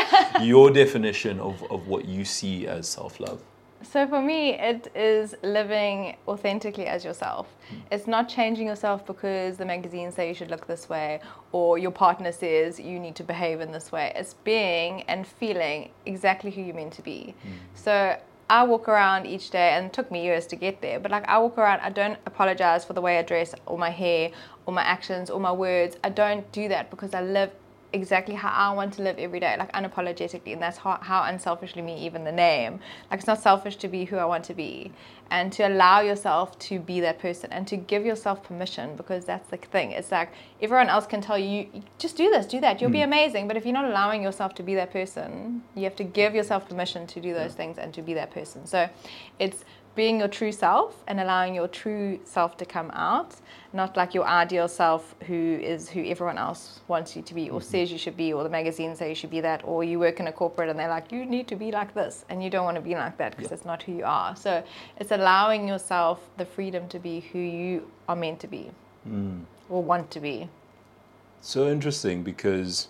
your 0.46 0.70
definition 0.70 1.40
of, 1.40 1.64
of 1.72 1.88
what 1.88 2.06
you 2.06 2.24
see 2.26 2.68
as 2.68 2.88
self 2.88 3.20
love. 3.20 3.42
So 3.84 4.08
for 4.08 4.22
me, 4.22 4.54
it 4.54 4.92
is 4.96 5.36
living 5.44 6.18
authentically 6.28 6.88
as 6.88 7.06
yourself. 7.06 7.48
Hmm. 7.70 7.76
It's 7.92 8.08
not 8.08 8.28
changing 8.28 8.68
yourself 8.68 9.06
because 9.06 9.58
the 9.58 9.66
magazines 9.66 10.16
say 10.16 10.28
you 10.28 10.34
should 10.34 10.50
look 10.50 10.68
this 10.68 10.90
way 10.90 11.20
or 11.52 11.78
your 11.78 11.92
partner 11.92 12.32
says 12.32 12.80
you 12.80 13.00
need 13.00 13.16
to 13.16 13.24
behave 13.24 13.62
in 13.62 13.72
this 13.72 13.92
way. 13.92 14.12
It's 14.16 14.34
being 14.34 15.04
and 15.04 15.28
feeling 15.28 15.92
exactly 16.06 16.52
who 16.52 16.62
you're 16.62 16.76
meant 16.76 16.94
to 16.94 17.02
be. 17.02 17.36
Hmm. 17.44 17.50
So 17.76 18.18
I 18.50 18.64
walk 18.64 18.88
around 18.88 19.26
each 19.26 19.50
day, 19.50 19.72
and 19.72 19.88
it 19.88 19.94
took 19.94 20.10
me 20.10 20.24
years 20.24 20.48
to 20.48 20.56
get 20.56 20.82
there. 20.82 21.00
But 21.02 21.12
like 21.12 21.28
I 21.28 21.38
walk 21.38 21.58
around, 21.58 21.82
I 21.82 21.90
don't 21.90 22.18
apologize 22.26 22.86
for 22.86 22.94
the 22.94 23.02
way 23.02 23.20
I 23.20 23.22
dress, 23.22 23.54
or 23.66 23.78
my 23.78 23.90
hair, 23.90 24.32
or 24.66 24.74
my 24.74 24.84
actions, 24.84 25.30
or 25.30 25.40
my 25.40 25.52
words. 25.52 25.98
I 26.02 26.10
don't 26.10 26.50
do 26.54 26.70
that 26.70 26.90
because 26.90 27.14
I 27.14 27.22
live 27.22 27.52
exactly 27.94 28.36
how 28.36 28.50
I 28.50 28.74
want 28.76 28.94
to 28.94 29.02
live 29.02 29.18
every 29.18 29.40
day, 29.40 29.56
like 29.58 29.72
unapologetically, 29.72 30.54
and 30.54 30.62
that's 30.62 30.78
how, 30.78 30.98
how 31.02 31.24
unselfishly 31.24 31.82
me, 31.82 32.06
even 32.06 32.24
the 32.24 32.32
name. 32.32 32.80
Like 33.10 33.20
it's 33.20 33.28
not 33.28 33.42
selfish 33.42 33.78
to 33.78 33.88
be 33.88 34.06
who 34.06 34.18
I 34.18 34.26
want 34.26 34.44
to 34.46 34.54
be, 34.54 34.92
and 35.30 35.52
to 35.54 35.68
allow 35.68 36.02
yourself 36.02 36.58
to 36.60 36.80
be 36.80 37.00
that 37.02 37.20
person, 37.20 37.52
and 37.52 37.68
to 37.68 37.78
give 37.78 38.06
yourself 38.06 38.44
permission, 38.44 38.96
because 38.96 39.26
that's 39.26 39.48
the 39.50 39.58
thing. 39.58 39.92
It's 39.92 40.12
like 40.12 40.32
everyone 40.62 40.90
else 40.90 41.08
can 41.08 41.22
tell 41.22 41.38
you, 41.38 41.68
just 41.98 42.18
do 42.18 42.30
this, 42.30 42.46
do 42.46 42.60
that, 42.62 42.82
you'll 42.82 42.92
be 42.92 43.00
hmm. 43.00 43.06
amazing. 43.06 43.48
But 43.48 43.58
if 43.58 43.66
you're 43.66 43.74
not 43.74 43.86
allowing 43.86 44.22
yourself 44.22 44.56
to 44.56 44.64
be 44.64 44.76
that 44.76 44.92
person, 44.92 45.64
you 45.76 45.84
have 45.86 45.96
to 45.98 46.04
give 46.04 46.36
yourself 46.36 46.68
permission 46.68 47.08
to 47.08 47.22
do 47.22 47.34
those 47.34 47.54
things 47.54 47.78
and 47.78 47.94
to 47.94 48.02
be 48.02 48.14
that 48.16 48.32
person. 48.32 48.66
So 48.66 48.90
it's 49.40 49.64
being 49.98 50.20
your 50.20 50.28
true 50.30 50.52
self 50.52 51.04
and 51.08 51.20
allowing 51.20 51.54
your 51.54 51.68
true 51.68 52.20
self 52.24 52.56
to 52.56 52.66
come 52.66 52.90
out, 52.92 53.36
not 53.74 53.98
like 53.98 54.14
your 54.14 54.26
ideal 54.26 54.68
self 54.68 55.16
who 55.26 55.60
is 55.62 55.90
who 55.90 56.06
everyone 56.06 56.38
else 56.38 56.80
wants 56.88 57.16
you 57.16 57.22
to 57.24 57.34
be 57.34 57.50
or 57.50 57.60
mm-hmm. 57.60 57.70
says 57.70 57.92
you 57.92 57.98
should 57.98 58.16
be, 58.16 58.32
or 58.32 58.44
the 58.44 58.50
magazines 58.50 59.00
say 59.00 59.10
you 59.10 59.16
should 59.16 59.32
be 59.32 59.42
that, 59.42 59.60
or 59.66 59.84
you 59.84 60.00
work 60.00 60.20
in 60.22 60.28
a 60.28 60.32
corporate 60.32 60.70
and 60.70 60.80
they're 60.80 60.96
like, 60.98 61.12
you 61.12 61.26
need 61.26 61.48
to 61.48 61.56
be 61.56 61.72
like 61.72 61.94
this, 61.94 62.24
and 62.30 62.44
you 62.44 62.50
don't 62.50 62.64
want 62.64 62.76
to 62.76 62.82
be 62.82 62.94
like 62.94 63.18
that 63.18 63.36
because 63.36 63.52
it's 63.52 63.66
not 63.66 63.84
who 63.84 63.94
you 63.94 64.06
are. 64.06 64.36
So 64.36 64.64
it's 64.98 65.12
allowing 65.12 65.68
yourself 65.68 66.22
the 66.38 66.46
freedom 66.46 66.88
to 66.90 67.00
be 67.00 67.20
who 67.32 67.40
you 67.40 67.92
are 68.08 68.16
meant 68.16 68.40
to 68.42 68.48
be 68.48 68.72
mm. 69.10 69.42
or 69.68 69.84
want 69.84 70.12
to 70.12 70.20
be. 70.20 70.48
So 71.42 71.68
interesting 71.68 72.24
because 72.24 72.88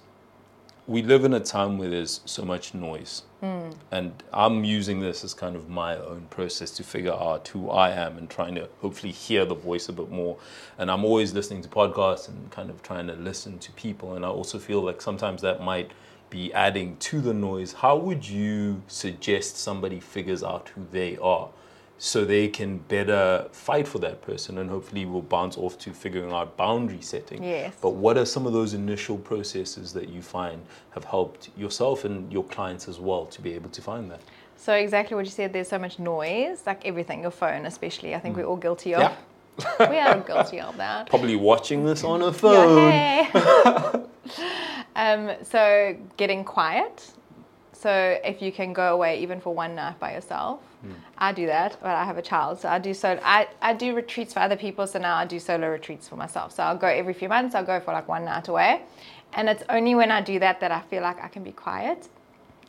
we 0.87 1.01
live 1.01 1.25
in 1.25 1.33
a 1.33 1.39
time 1.41 1.77
where 1.77 1.89
there's 1.89 2.21
so 2.23 2.45
much 2.45 2.73
noise. 2.73 3.23
Hmm. 3.41 3.71
And 3.91 4.23
I'm 4.31 4.63
using 4.63 5.01
this 5.01 5.23
as 5.25 5.33
kind 5.33 5.57
of 5.57 5.67
my 5.67 5.97
own 5.97 6.27
process 6.29 6.71
to 6.71 6.83
figure 6.83 7.11
out 7.11 7.49
who 7.49 7.69
I 7.69 7.91
am 7.91 8.17
and 8.17 8.29
trying 8.29 8.55
to 8.55 8.69
hopefully 8.79 9.11
hear 9.11 9.43
the 9.43 9.53
voice 9.53 9.89
a 9.89 9.93
bit 9.93 10.09
more. 10.09 10.37
And 10.77 10.89
I'm 10.89 11.03
always 11.03 11.33
listening 11.33 11.61
to 11.63 11.69
podcasts 11.69 12.29
and 12.29 12.49
kind 12.51 12.69
of 12.69 12.81
trying 12.81 13.07
to 13.07 13.13
listen 13.13 13.59
to 13.59 13.71
people. 13.73 14.13
And 14.13 14.25
I 14.25 14.29
also 14.29 14.57
feel 14.57 14.81
like 14.81 15.01
sometimes 15.01 15.41
that 15.41 15.61
might 15.61 15.91
be 16.29 16.53
adding 16.53 16.95
to 16.97 17.19
the 17.19 17.33
noise. 17.33 17.73
How 17.73 17.97
would 17.97 18.27
you 18.27 18.81
suggest 18.87 19.57
somebody 19.57 19.99
figures 19.99 20.41
out 20.41 20.69
who 20.69 20.87
they 20.91 21.17
are? 21.17 21.49
So 21.97 22.23
they 22.25 22.47
can 22.47 22.77
better 22.77 23.47
fight 23.51 23.87
for 23.87 23.99
that 23.99 24.21
person 24.21 24.57
and 24.59 24.69
hopefully 24.69 25.05
we'll 25.05 25.21
bounce 25.21 25.57
off 25.57 25.77
to 25.79 25.93
figuring 25.93 26.31
out 26.31 26.55
boundary 26.55 27.01
setting. 27.01 27.43
Yes. 27.43 27.73
But 27.81 27.91
what 27.91 28.17
are 28.17 28.25
some 28.25 28.45
of 28.45 28.53
those 28.53 28.73
initial 28.73 29.17
processes 29.17 29.93
that 29.93 30.09
you 30.09 30.21
find 30.21 30.63
have 30.91 31.03
helped 31.03 31.49
yourself 31.57 32.05
and 32.05 32.31
your 32.31 32.43
clients 32.43 32.87
as 32.87 32.99
well 32.99 33.25
to 33.27 33.41
be 33.41 33.53
able 33.53 33.69
to 33.69 33.81
find 33.81 34.11
that? 34.11 34.21
So 34.57 34.73
exactly 34.73 35.15
what 35.15 35.25
you 35.25 35.31
said. 35.31 35.53
There's 35.53 35.67
so 35.67 35.79
much 35.79 35.99
noise, 35.99 36.63
like 36.65 36.85
everything, 36.85 37.21
your 37.21 37.31
phone 37.31 37.65
especially. 37.65 38.15
I 38.15 38.19
think 38.19 38.35
we're 38.35 38.45
all 38.45 38.57
guilty 38.57 38.93
of. 38.95 39.01
Yeah. 39.01 39.15
we 39.89 39.97
are 39.97 40.19
guilty 40.27 40.59
of 40.59 40.77
that. 40.77 41.09
Probably 41.09 41.35
watching 41.35 41.85
this 41.85 42.03
on 42.03 42.21
a 42.21 42.33
phone. 42.33 42.87
Yeah, 42.87 43.23
hey. 43.23 44.03
um, 44.95 45.31
so 45.43 45.95
getting 46.17 46.43
quiet. 46.43 47.11
So 47.79 48.19
if 48.23 48.41
you 48.41 48.51
can 48.51 48.73
go 48.73 48.93
away 48.93 49.21
even 49.21 49.39
for 49.39 49.53
one 49.53 49.75
night 49.75 49.99
by 49.99 50.13
yourself, 50.13 50.61
hmm. 50.81 50.93
I 51.17 51.31
do 51.31 51.45
that. 51.45 51.77
But 51.81 51.95
I 51.95 52.05
have 52.05 52.17
a 52.17 52.21
child, 52.21 52.59
so 52.59 52.69
I 52.69 52.79
do 52.79 52.93
so. 52.93 53.19
I, 53.23 53.47
I 53.61 53.73
do 53.73 53.93
retreats 53.95 54.33
for 54.33 54.39
other 54.39 54.57
people. 54.57 54.87
So 54.87 54.99
now 54.99 55.15
I 55.15 55.25
do 55.25 55.39
solo 55.39 55.69
retreats 55.69 56.07
for 56.07 56.15
myself. 56.15 56.53
So 56.53 56.63
I'll 56.63 56.77
go 56.77 56.87
every 56.87 57.13
few 57.13 57.29
months. 57.29 57.53
I'll 57.55 57.65
go 57.65 57.79
for 57.79 57.93
like 57.93 58.07
one 58.07 58.25
night 58.25 58.47
away, 58.47 58.81
and 59.33 59.47
it's 59.47 59.63
only 59.69 59.93
when 59.95 60.11
I 60.11 60.21
do 60.21 60.39
that 60.39 60.59
that 60.61 60.71
I 60.71 60.81
feel 60.81 61.03
like 61.03 61.23
I 61.23 61.27
can 61.27 61.43
be 61.43 61.51
quiet. 61.51 62.09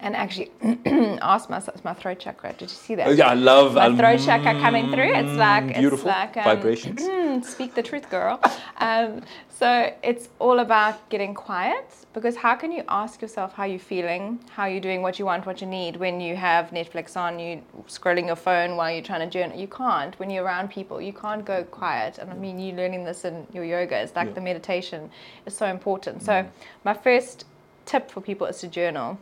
And 0.01 0.15
actually, 0.15 0.51
ask 1.23 1.51
my 1.51 1.61
my 1.83 1.93
throat 1.93 2.21
chakra. 2.21 2.53
Did 2.53 2.71
you 2.71 2.77
see 2.77 2.95
that? 2.95 3.17
Yeah, 3.17 3.29
I 3.29 3.35
love 3.35 3.75
my 3.75 3.97
throat 3.97 4.21
chakra 4.21 4.61
coming 4.61 4.93
through. 4.93 5.13
It's 5.13 5.37
like 5.37 5.75
beautiful 5.75 6.11
it's 6.11 6.19
like 6.19 6.37
um, 6.37 6.45
vibrations. 6.45 7.01
mm, 7.03 7.45
speak 7.45 7.75
the 7.75 7.83
truth, 7.83 8.09
girl. 8.09 8.41
Um, 8.79 9.23
so 9.49 9.93
it's 10.05 10.29
all 10.39 10.61
about 10.61 11.09
getting 11.09 11.35
quiet 11.35 11.93
because 12.15 12.37
how 12.37 12.55
can 12.55 12.71
you 12.71 12.85
ask 12.89 13.21
yourself 13.21 13.55
how 13.55 13.65
you're 13.65 13.81
feeling, 13.81 14.39
how 14.51 14.67
you're 14.67 14.81
doing, 14.81 15.03
what 15.03 15.19
you 15.19 15.25
want, 15.25 15.47
what 15.47 15.61
you 15.61 15.67
need 15.67 15.97
when 15.97 16.21
you 16.21 16.37
have 16.37 16.71
Netflix 16.71 17.17
on, 17.17 17.41
you 17.41 17.61
scrolling 17.89 18.27
your 18.27 18.37
phone 18.37 18.77
while 18.77 18.93
you're 18.93 19.03
trying 19.03 19.29
to 19.29 19.39
journal. 19.39 19.59
You 19.59 19.67
can't 19.67 20.17
when 20.21 20.31
you're 20.31 20.45
around 20.45 20.71
people. 20.71 21.01
You 21.01 21.13
can't 21.13 21.45
go 21.45 21.65
quiet. 21.65 22.19
And 22.19 22.31
I 22.31 22.35
mean, 22.35 22.61
you 22.61 22.73
learning 22.73 23.03
this 23.03 23.25
in 23.25 23.49
your 23.53 23.65
yoga. 23.65 23.97
It's 23.97 24.15
like 24.15 24.29
Yeah. 24.29 24.35
the 24.35 24.41
meditation 24.43 25.11
is 25.45 25.57
so 25.57 25.67
important. 25.67 26.23
So 26.23 26.47
my 26.85 26.95
first 26.95 27.45
tip 27.85 28.11
for 28.13 28.21
people 28.21 28.47
is 28.47 28.61
to 28.61 28.69
journal 28.69 29.19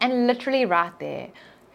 and 0.00 0.26
literally 0.26 0.64
right 0.64 0.98
there 0.98 1.28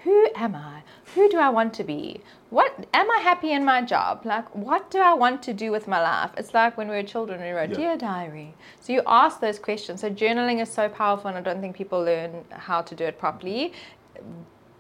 who 0.05 0.29
am 0.35 0.53
i? 0.55 0.83
Who 1.15 1.27
do 1.29 1.39
i 1.39 1.49
want 1.49 1.73
to 1.73 1.83
be? 1.83 2.21
What 2.51 2.87
am 2.93 3.09
i 3.09 3.19
happy 3.23 3.51
in 3.51 3.65
my 3.65 3.81
job? 3.81 4.21
Like 4.23 4.47
what 4.55 4.91
do 4.91 4.99
i 4.99 5.13
want 5.13 5.41
to 5.43 5.53
do 5.53 5.71
with 5.71 5.87
my 5.87 5.99
life? 5.99 6.31
It's 6.37 6.53
like 6.53 6.77
when 6.77 6.87
we 6.87 6.95
were 6.95 7.03
children 7.15 7.41
we 7.41 7.49
wrote 7.49 7.71
Yeah. 7.71 7.77
dear 7.77 7.97
diary. 7.97 8.53
So 8.79 8.93
you 8.93 9.01
ask 9.07 9.39
those 9.39 9.57
questions. 9.57 10.01
So 10.01 10.11
journaling 10.11 10.61
is 10.61 10.71
so 10.71 10.87
powerful 10.87 11.27
and 11.29 11.37
i 11.39 11.41
don't 11.41 11.59
think 11.59 11.75
people 11.75 11.99
learn 12.03 12.45
how 12.51 12.83
to 12.83 12.93
do 12.95 13.03
it 13.03 13.17
properly. 13.17 13.73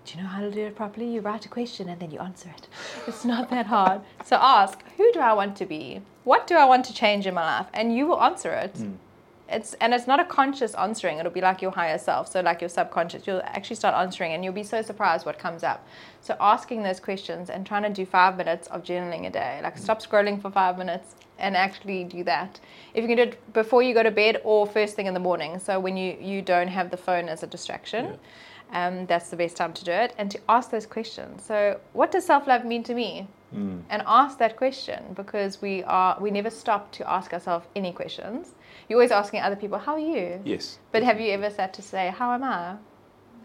Do 0.05 0.09
you 0.13 0.21
know 0.21 0.29
how 0.29 0.41
to 0.41 0.51
do 0.51 0.63
it 0.67 0.75
properly? 0.75 1.07
You 1.15 1.21
write 1.21 1.47
a 1.47 1.49
question 1.49 1.89
and 1.89 1.99
then 1.99 2.11
you 2.11 2.19
answer 2.19 2.49
it. 2.57 2.67
It's 3.07 3.25
not 3.25 3.49
that 3.49 3.65
hard. 3.65 4.01
So 4.23 4.35
ask 4.35 4.83
who 4.97 5.11
do 5.11 5.19
i 5.31 5.33
want 5.33 5.55
to 5.61 5.65
be? 5.65 6.01
What 6.23 6.45
do 6.45 6.55
i 6.63 6.65
want 6.65 6.85
to 6.85 6.93
change 6.93 7.25
in 7.25 7.33
my 7.33 7.45
life? 7.53 7.69
And 7.73 7.97
you 7.97 8.05
will 8.05 8.21
answer 8.21 8.51
it 8.65 8.77
hmm. 8.77 8.93
It's 9.47 9.73
and 9.75 9.93
it's 9.93 10.07
not 10.07 10.19
a 10.19 10.25
conscious 10.25 10.73
answering. 10.73 11.19
It'll 11.19 11.31
be 11.31 11.41
like 11.41 11.61
your 11.61 11.71
higher 11.71 11.97
self. 11.97 12.27
So 12.31 12.41
like 12.41 12.61
your 12.61 12.69
subconscious 12.69 13.27
you'll 13.27 13.41
actually 13.43 13.75
start 13.75 13.95
answering 13.95 14.33
and 14.33 14.43
you'll 14.43 14.53
be 14.53 14.63
so 14.63 14.81
surprised 14.81 15.25
what 15.25 15.37
comes 15.37 15.63
up. 15.63 15.87
So 16.21 16.35
asking 16.39 16.83
those 16.83 16.99
questions 16.99 17.49
and 17.49 17.65
trying 17.65 17.83
to 17.83 17.89
do 17.89 18.05
five 18.05 18.37
minutes 18.37 18.67
of 18.69 18.83
journaling 18.83 19.27
a 19.27 19.29
day. 19.29 19.59
Like 19.61 19.77
stop 19.77 20.01
scrolling 20.01 20.41
for 20.41 20.49
five 20.49 20.77
minutes 20.77 21.15
and 21.37 21.55
actually 21.55 22.05
do 22.05 22.23
that. 22.23 22.59
If 22.93 23.01
you 23.03 23.07
can 23.07 23.17
do 23.17 23.23
it 23.23 23.53
before 23.53 23.83
you 23.83 23.93
go 23.93 24.03
to 24.03 24.11
bed 24.11 24.41
or 24.43 24.65
first 24.65 24.95
thing 24.95 25.05
in 25.05 25.13
the 25.13 25.19
morning. 25.19 25.59
So 25.59 25.79
when 25.79 25.95
you 25.95 26.17
you 26.19 26.41
don't 26.41 26.69
have 26.69 26.89
the 26.89 26.97
phone 26.97 27.29
as 27.29 27.43
a 27.43 27.47
distraction 27.47 28.05
Yeah. 28.73 28.87
um, 28.87 29.05
that's 29.05 29.29
the 29.29 29.35
best 29.37 29.55
time 29.57 29.73
to 29.73 29.83
do 29.85 29.91
it 29.91 30.13
and 30.17 30.31
to 30.31 30.39
ask 30.49 30.71
those 30.71 30.87
questions. 30.87 31.43
So 31.45 31.79
what 31.93 32.11
does 32.11 32.25
self-love 32.25 32.65
mean 32.65 32.83
to 32.83 32.95
me 32.95 33.27
Mm. 33.53 33.83
and 33.89 34.01
ask 34.07 34.37
that 34.39 34.57
question 34.57 35.13
because 35.15 35.61
we 35.61 35.83
are 35.83 36.17
we 36.19 36.31
never 36.31 36.49
stop 36.49 36.91
to 36.93 37.09
ask 37.09 37.31
ourselves 37.33 37.67
any 37.75 37.91
questions. 37.93 38.53
You're 38.89 38.97
always 38.97 39.11
asking 39.11 39.41
other 39.41 39.55
people 39.55 39.77
how 39.77 39.93
are 39.93 39.99
you? 39.99 40.41
Yes. 40.43 40.79
but 40.91 41.03
have 41.03 41.21
you 41.21 41.31
ever 41.31 41.49
sat 41.49 41.73
to 41.75 41.81
say 41.81 42.13
how 42.17 42.33
am 42.33 42.43
i? 42.43 42.75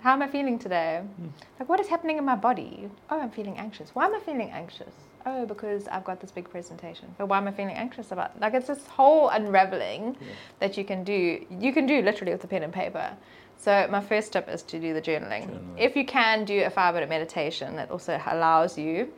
How 0.00 0.14
am 0.14 0.22
i 0.22 0.26
feeling 0.28 0.58
today? 0.58 1.02
Mm. 1.20 1.30
Like 1.58 1.68
what 1.68 1.80
is 1.80 1.88
happening 1.88 2.16
in 2.18 2.24
my 2.24 2.34
body? 2.34 2.88
Oh 3.10 3.20
i'm 3.20 3.30
feeling 3.30 3.58
anxious. 3.58 3.90
Why 3.94 4.06
am 4.06 4.14
i 4.14 4.20
feeling 4.20 4.50
anxious? 4.50 4.94
Oh 5.26 5.44
because 5.44 5.86
i've 5.88 6.04
got 6.04 6.18
this 6.20 6.32
big 6.32 6.48
presentation. 6.50 7.14
But 7.18 7.26
why 7.26 7.36
am 7.36 7.46
i 7.46 7.52
feeling 7.52 7.76
anxious 7.76 8.10
about 8.10 8.40
like 8.40 8.54
it's 8.54 8.68
this 8.68 8.86
whole 8.86 9.28
unraveling 9.28 10.16
that 10.60 10.76
you 10.78 10.84
can 10.84 11.04
do 11.04 11.44
you 11.50 11.72
can 11.74 11.86
do 11.86 12.00
literally 12.00 12.32
with 12.32 12.42
a 12.42 12.48
pen 12.48 12.62
and 12.62 12.72
paper. 12.72 13.14
So 13.58 13.86
my 13.90 14.00
first 14.00 14.32
tip 14.32 14.48
is 14.48 14.62
to 14.62 14.80
do 14.80 14.94
the 14.94 15.02
journaling. 15.02 15.50
Journaling. 15.50 15.74
If 15.76 15.94
you 15.94 16.06
can 16.06 16.46
do 16.46 16.64
a 16.64 16.70
five 16.70 16.94
minute 16.94 17.10
meditation, 17.10 17.76
that 17.76 17.90
also 17.90 18.18
allows 18.26 18.78
you 18.78 19.12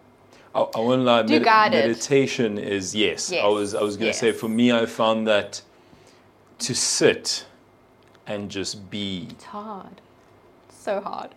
I, 0.54 0.60
I 0.60 0.80
won't 0.80 1.02
lie. 1.02 1.22
Guided. 1.22 1.86
meditation 1.86 2.58
is 2.58 2.94
yes. 2.94 3.32
I 3.32 3.46
was 3.46 3.74
I 3.74 3.82
was 3.82 3.96
going 3.96 4.12
to 4.12 4.18
say 4.18 4.32
for 4.32 4.48
me, 4.48 4.72
I 4.72 4.86
found 4.86 5.26
that 5.26 5.62
to 6.60 6.74
sit 6.74 7.46
and 8.26 8.50
just 8.50 8.90
be. 8.90 9.28
It's 9.30 9.44
hard. 9.44 10.00
It's 10.68 10.78
so 10.78 11.00
hard. 11.00 11.34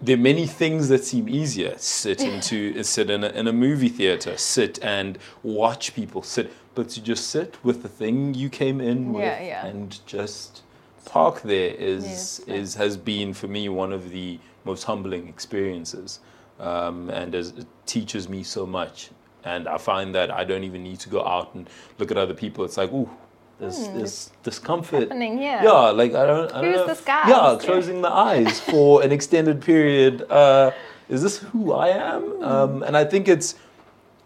There 0.00 0.16
are 0.16 0.20
many 0.20 0.46
things 0.46 0.88
that 0.88 1.04
seem 1.04 1.28
easier. 1.28 1.74
Sit 1.78 2.20
into 2.32 2.82
sit 2.82 3.10
in 3.10 3.24
a, 3.24 3.28
in 3.28 3.46
a 3.48 3.52
movie 3.52 3.88
theater. 3.88 4.36
Sit 4.36 4.78
and 4.82 5.18
watch 5.42 5.94
people. 5.94 6.22
Sit, 6.22 6.52
but 6.74 6.88
to 6.90 7.02
just 7.02 7.28
sit 7.28 7.56
with 7.64 7.82
the 7.82 7.88
thing 7.88 8.34
you 8.34 8.48
came 8.48 8.80
in 8.80 9.12
with 9.12 9.22
Yeah, 9.22 9.42
yeah. 9.42 9.66
and 9.66 9.98
just 10.06 10.62
park 11.04 11.42
there 11.42 11.74
is 11.74 12.04
Yes. 12.04 12.38
is 12.46 12.74
has 12.76 12.96
been 12.96 13.34
for 13.34 13.48
me 13.48 13.68
one 13.68 13.92
of 13.92 14.10
the 14.10 14.38
most 14.64 14.84
humbling 14.84 15.26
experiences, 15.28 16.20
um, 16.62 17.10
and 17.10 17.34
as, 17.34 17.48
it 17.50 17.66
teaches 17.86 18.28
me 18.28 18.42
so 18.42 18.64
much. 18.66 19.10
And 19.44 19.66
I 19.66 19.76
find 19.76 20.14
that 20.14 20.30
I 20.30 20.44
don't 20.44 20.62
even 20.64 20.82
need 20.84 21.00
to 21.00 21.08
go 21.08 21.26
out 21.26 21.54
and 21.54 21.68
look 21.98 22.10
at 22.12 22.16
other 22.16 22.34
people. 22.34 22.64
It's 22.64 22.76
like, 22.76 22.92
ooh, 22.92 23.10
there's 23.58 23.88
there's 23.88 24.30
discomfort. 24.44 25.04
Hmm, 25.04 25.08
happening 25.10 25.38
here. 25.38 25.60
Yeah, 25.62 25.90
like 25.90 26.14
I 26.14 26.24
don't. 26.26 26.52
I 26.52 26.60
don't 26.60 26.64
Who's 26.70 26.76
know 26.76 26.86
this 26.86 27.00
guy? 27.00 27.28
Yeah, 27.28 27.58
closing 27.60 28.00
the 28.02 28.10
eyes 28.10 28.60
for 28.60 29.02
an 29.02 29.10
extended 29.12 29.60
period. 29.60 30.22
Uh, 30.30 30.70
is 31.08 31.22
this 31.22 31.38
who 31.38 31.72
I 31.72 31.88
am? 31.88 32.22
Hmm. 32.22 32.44
Um, 32.44 32.82
and 32.84 32.96
I 32.96 33.04
think 33.04 33.26
it's 33.28 33.56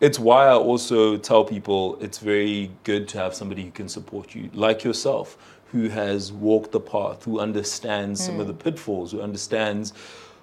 it's 0.00 0.18
why 0.18 0.46
I 0.48 0.54
also 0.54 1.16
tell 1.16 1.42
people 1.44 1.96
it's 2.02 2.18
very 2.18 2.70
good 2.84 3.08
to 3.08 3.18
have 3.18 3.34
somebody 3.34 3.62
who 3.64 3.70
can 3.70 3.88
support 3.88 4.34
you, 4.34 4.50
like 4.52 4.84
yourself, 4.84 5.38
who 5.72 5.88
has 5.88 6.30
walked 6.30 6.72
the 6.72 6.80
path, 6.80 7.24
who 7.24 7.40
understands 7.40 8.22
some 8.22 8.34
Hmm. 8.34 8.42
of 8.42 8.46
the 8.48 8.54
pitfalls, 8.54 9.12
who 9.12 9.22
understands 9.22 9.94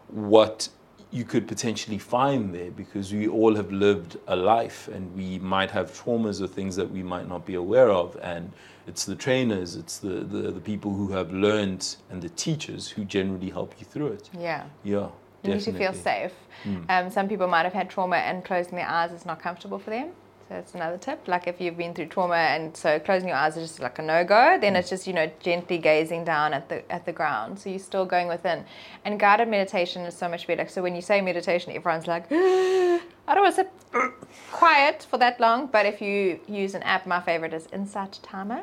what 0.08 0.70
you 1.14 1.24
could 1.24 1.48
potentially 1.48 2.00
find 2.00 2.54
there 2.56 2.72
because 2.72 3.14
we 3.14 3.28
all 3.28 3.56
have 3.56 3.72
lived 3.72 4.18
a 4.28 4.36
life 4.36 4.88
and 4.88 5.04
we 5.16 5.38
might 5.40 5.70
have 5.72 5.88
traumas 5.92 6.42
or 6.42 6.48
things 6.48 6.76
that 6.76 6.90
we 6.90 7.04
might 7.04 7.28
not 7.30 7.46
be 7.46 7.54
aware 7.54 7.90
of 7.92 8.18
and 8.24 8.52
it's 8.88 9.06
the 9.06 9.16
trainers 9.16 9.76
it's 9.76 10.00
the, 10.00 10.16
the, 10.34 10.42
the 10.52 10.60
people 10.72 10.92
who 11.00 11.08
have 11.18 11.32
learned 11.32 11.96
and 12.10 12.22
the 12.22 12.30
teachers 12.30 12.90
who 12.90 13.06
generally 13.06 13.52
help 13.52 13.72
you 13.80 13.86
through 13.86 14.08
it 14.18 14.30
Yeah. 14.50 14.64
yeah 14.84 15.10
You 15.44 15.54
need 15.54 15.60
to 15.60 15.72
feel 15.72 15.92
definitely. 15.94 16.02
Safe. 16.02 16.34
Um, 16.90 17.10
some 17.12 17.28
people 17.28 17.48
might 17.48 17.66
have 17.70 17.74
had 17.74 17.90
trauma 17.90 18.16
and 18.30 18.44
closing 18.44 18.76
their 18.80 18.88
eyes 18.90 19.12
is 19.12 19.26
not 19.26 19.40
comfortable 19.48 19.78
for 19.80 19.90
them. 19.92 20.08
That's 20.54 20.76
another 20.76 21.00
tip. 21.00 21.28
Like 21.28 21.48
if 21.48 21.60
you've 21.60 21.78
been 21.78 21.96
through 21.96 22.08
trauma 22.08 22.36
and 22.36 22.78
so 22.78 23.00
closing 23.00 23.28
your 23.28 23.38
eyes 23.38 23.58
is 23.58 23.70
just 23.70 23.80
like 23.80 23.98
a 23.98 24.04
no 24.04 24.24
go, 24.24 24.60
then 24.62 24.76
it's 24.76 24.88
just 24.88 25.08
you 25.08 25.14
know 25.14 25.30
gently 25.40 25.80
gazing 25.80 26.26
down 26.26 26.54
at 26.54 26.70
the 26.70 26.90
at 26.92 27.06
the 27.08 27.12
ground. 27.12 27.58
So 27.58 27.70
you're 27.72 27.80
still 27.80 28.06
going 28.06 28.28
within. 28.28 28.64
And 29.04 29.20
guided 29.20 29.48
meditation 29.48 30.04
is 30.04 30.16
so 30.16 30.30
much 30.30 30.46
better. 30.46 30.68
So 30.68 30.84
when 30.84 30.96
you 30.96 31.02
say 31.02 31.22
meditation, 31.22 31.74
everyone's 31.74 32.06
like, 32.06 32.28
I 32.32 33.00
don't 33.28 33.42
want 33.42 33.56
to 33.56 33.62
sit 33.64 33.72
quiet 34.52 35.08
for 35.10 35.18
that 35.18 35.40
long. 35.40 35.68
But 35.68 35.88
if 35.88 36.02
you 36.02 36.40
use 36.48 36.76
an 36.76 36.84
app, 36.84 37.08
my 37.08 37.20
favorite 37.20 37.54
is 37.54 37.68
Insight 37.74 38.20
Timer. 38.22 38.62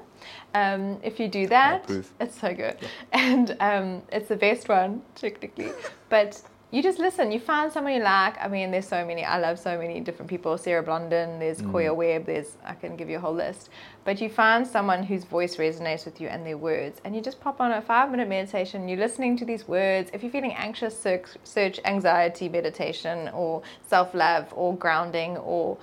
Um, 0.54 0.98
if 1.02 1.18
you 1.18 1.26
do 1.26 1.48
that, 1.48 1.90
it's 2.20 2.40
so 2.40 2.54
good. 2.54 2.76
And 3.12 3.56
um, 3.58 4.02
it's 4.12 4.28
the 4.28 4.36
best 4.36 4.68
one, 4.68 5.02
technically. 5.16 5.72
But 6.08 6.40
you 6.70 6.82
just 6.82 7.00
listen. 7.00 7.32
You 7.32 7.40
find 7.40 7.72
someone 7.72 7.94
you 7.94 8.02
like. 8.02 8.36
I 8.40 8.46
mean, 8.46 8.70
there's 8.70 8.86
so 8.86 9.04
many. 9.04 9.24
I 9.24 9.38
love 9.38 9.58
so 9.58 9.76
many 9.76 9.98
different 10.00 10.28
people. 10.30 10.56
Sarah 10.56 10.82
Blondin, 10.82 11.40
there's 11.40 11.60
mm. 11.60 11.72
Koya 11.72 11.94
Webb, 11.94 12.26
there's, 12.26 12.56
I 12.64 12.74
can 12.74 12.96
give 12.96 13.10
you 13.10 13.16
a 13.16 13.20
whole 13.20 13.34
list. 13.34 13.70
But 14.04 14.20
you 14.20 14.28
find 14.28 14.64
someone 14.64 15.02
whose 15.02 15.24
voice 15.24 15.56
resonates 15.56 16.04
with 16.04 16.20
you 16.20 16.28
and 16.28 16.46
their 16.46 16.56
words. 16.56 17.00
And 17.04 17.14
you 17.16 17.22
just 17.22 17.40
pop 17.40 17.60
on 17.60 17.72
a 17.72 17.82
five 17.82 18.10
minute 18.10 18.28
meditation. 18.28 18.88
You're 18.88 18.98
listening 18.98 19.36
to 19.38 19.44
these 19.44 19.66
words. 19.66 20.10
If 20.14 20.22
you're 20.22 20.32
feeling 20.32 20.52
anxious, 20.52 20.98
search, 20.98 21.26
search 21.42 21.80
anxiety 21.84 22.48
meditation 22.48 23.28
or 23.34 23.62
self 23.86 24.14
love 24.14 24.52
or 24.54 24.76
grounding 24.76 25.38
or 25.38 25.76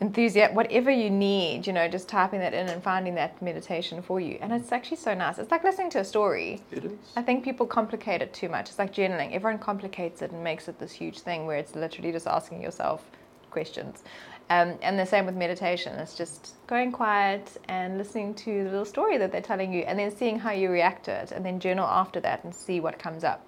enthusiasm, 0.00 0.54
whatever 0.54 0.90
you 0.90 1.10
need, 1.10 1.66
you 1.66 1.72
know, 1.72 1.88
just 1.88 2.08
typing 2.08 2.40
that 2.40 2.54
in 2.54 2.68
and 2.68 2.82
finding 2.82 3.14
that 3.16 3.40
meditation 3.42 4.00
for 4.00 4.20
you. 4.20 4.38
And 4.40 4.52
it's 4.52 4.70
actually 4.70 4.98
so 4.98 5.14
nice. 5.14 5.38
It's 5.38 5.50
like 5.50 5.64
listening 5.64 5.90
to 5.90 6.00
a 6.00 6.04
story. 6.04 6.62
it 6.70 6.84
is 6.84 6.92
I 7.16 7.22
think 7.22 7.44
people 7.44 7.66
complicate 7.66 8.22
it 8.22 8.32
too 8.32 8.48
much. 8.48 8.68
It's 8.68 8.78
like 8.78 8.94
journaling. 8.94 9.32
Everyone 9.32 9.58
complicates 9.58 10.22
it 10.22 10.30
and 10.30 10.44
makes 10.44 10.68
it 10.68 10.78
this 10.78 10.92
huge 10.92 11.20
thing 11.20 11.46
where 11.46 11.56
it's 11.56 11.74
literally 11.74 12.12
just 12.12 12.26
asking 12.26 12.62
yourself 12.62 13.04
questions. 13.50 14.04
Um, 14.50 14.78
and 14.80 14.98
the 14.98 15.04
same 15.04 15.26
with 15.26 15.34
meditation. 15.34 15.94
It's 15.98 16.14
just 16.14 16.54
going 16.66 16.90
quiet 16.90 17.58
and 17.68 17.98
listening 17.98 18.34
to 18.36 18.64
the 18.64 18.70
little 18.70 18.84
story 18.86 19.18
that 19.18 19.30
they're 19.30 19.42
telling 19.42 19.72
you 19.72 19.82
and 19.82 19.98
then 19.98 20.14
seeing 20.14 20.38
how 20.38 20.52
you 20.52 20.70
react 20.70 21.04
to 21.04 21.12
it 21.12 21.32
and 21.32 21.44
then 21.44 21.60
journal 21.60 21.86
after 21.86 22.18
that 22.20 22.44
and 22.44 22.54
see 22.54 22.80
what 22.80 22.98
comes 22.98 23.24
up. 23.24 23.46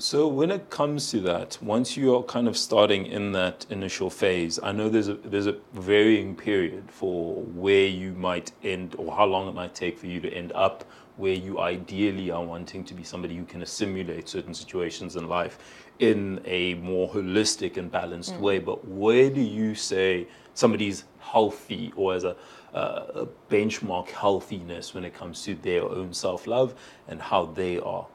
So 0.00 0.28
when 0.28 0.52
it 0.52 0.70
comes 0.70 1.10
to 1.10 1.18
that, 1.22 1.58
once 1.60 1.96
you 1.96 2.14
are 2.14 2.22
kind 2.22 2.46
of 2.46 2.56
starting 2.56 3.04
in 3.04 3.32
that 3.32 3.66
initial 3.68 4.10
phase, 4.10 4.60
I 4.62 4.70
know 4.70 4.88
there's 4.88 5.08
a 5.08 5.14
there's 5.14 5.48
a 5.48 5.56
varying 5.72 6.36
period 6.36 6.88
for 6.88 7.42
where 7.42 7.88
you 7.88 8.12
might 8.12 8.52
end 8.62 8.94
or 8.96 9.12
how 9.12 9.24
long 9.24 9.48
it 9.48 9.56
might 9.56 9.74
take 9.74 9.98
for 9.98 10.06
you 10.06 10.20
to 10.20 10.32
end 10.32 10.52
up 10.54 10.84
where 11.16 11.32
you 11.32 11.58
ideally 11.58 12.30
are 12.30 12.44
wanting 12.44 12.84
to 12.84 12.94
be 12.94 13.02
somebody 13.02 13.34
who 13.36 13.44
can 13.44 13.60
assimilate 13.60 14.28
certain 14.28 14.54
situations 14.54 15.16
in 15.16 15.28
life 15.28 15.58
in 15.98 16.40
a 16.44 16.74
more 16.74 17.08
holistic 17.08 17.76
and 17.76 17.90
balanced 17.90 18.36
way. 18.36 18.60
But 18.60 18.86
where 18.86 19.28
do 19.28 19.40
you 19.40 19.74
say 19.74 20.28
somebody's 20.54 21.06
healthy 21.18 21.92
or 21.96 22.14
as 22.14 22.22
a, 22.22 22.36
uh, 22.72 23.24
a 23.24 23.26
benchmark 23.50 24.10
healthiness 24.10 24.94
when 24.94 25.04
it 25.04 25.12
comes 25.12 25.42
to 25.42 25.56
their 25.56 25.82
own 25.82 26.12
self 26.14 26.46
love 26.46 26.76
and 27.08 27.20
how 27.20 27.46
they 27.46 27.80
are? 27.80 28.06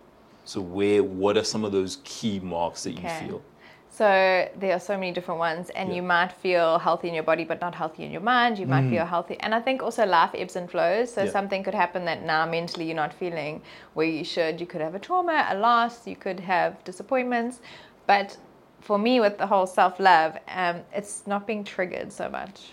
So 0.45 0.61
where 0.61 1.03
what 1.03 1.37
are 1.37 1.43
some 1.43 1.63
of 1.63 1.71
those 1.71 1.99
key 2.03 2.39
marks 2.39 2.83
that 2.83 2.91
you 2.91 3.07
feel? 3.07 3.41
So 3.89 4.49
there 4.57 4.73
are 4.73 4.79
so 4.79 4.95
many 4.97 5.11
different 5.11 5.39
ones, 5.39 5.69
and 5.69 5.89
Yeah. 5.89 5.97
you 5.97 6.01
might 6.01 6.31
feel 6.31 6.79
healthy 6.79 7.09
in 7.09 7.13
your 7.13 7.23
body, 7.23 7.43
but 7.43 7.61
not 7.61 7.75
healthy 7.75 8.03
in 8.03 8.11
your 8.11 8.21
mind. 8.21 8.57
You 8.57 8.65
might 8.65 8.89
feel 8.89 9.05
healthy, 9.05 9.37
and 9.39 9.53
I 9.53 9.59
think 9.61 9.83
also 9.83 10.03
life 10.05 10.31
ebbs 10.33 10.55
and 10.55 10.69
flows. 10.69 11.13
So 11.13 11.21
Mm. 11.21 11.25
Yeah. 11.25 11.31
something 11.31 11.63
could 11.63 11.75
happen 11.75 12.05
that 12.05 12.23
now 12.23 12.45
mentally 12.47 12.85
you're 12.85 12.95
not 12.95 13.13
feeling 13.13 13.61
where 13.93 14.07
you 14.07 14.23
should. 14.23 14.59
You 14.59 14.65
could 14.65 14.81
have 14.81 14.95
a 14.95 14.99
trauma, 14.99 15.45
a 15.49 15.55
loss. 15.55 16.07
You 16.07 16.15
could 16.15 16.39
have 16.39 16.83
disappointments, 16.83 17.61
but 18.07 18.37
for 18.81 18.97
me, 18.97 19.19
with 19.19 19.37
the 19.37 19.47
whole 19.47 19.67
self 19.67 19.99
love, 19.99 20.37
um, 20.47 20.81
it's 20.93 21.27
not 21.27 21.45
being 21.45 21.63
triggered 21.63 22.11
so 22.11 22.29
much. 22.29 22.71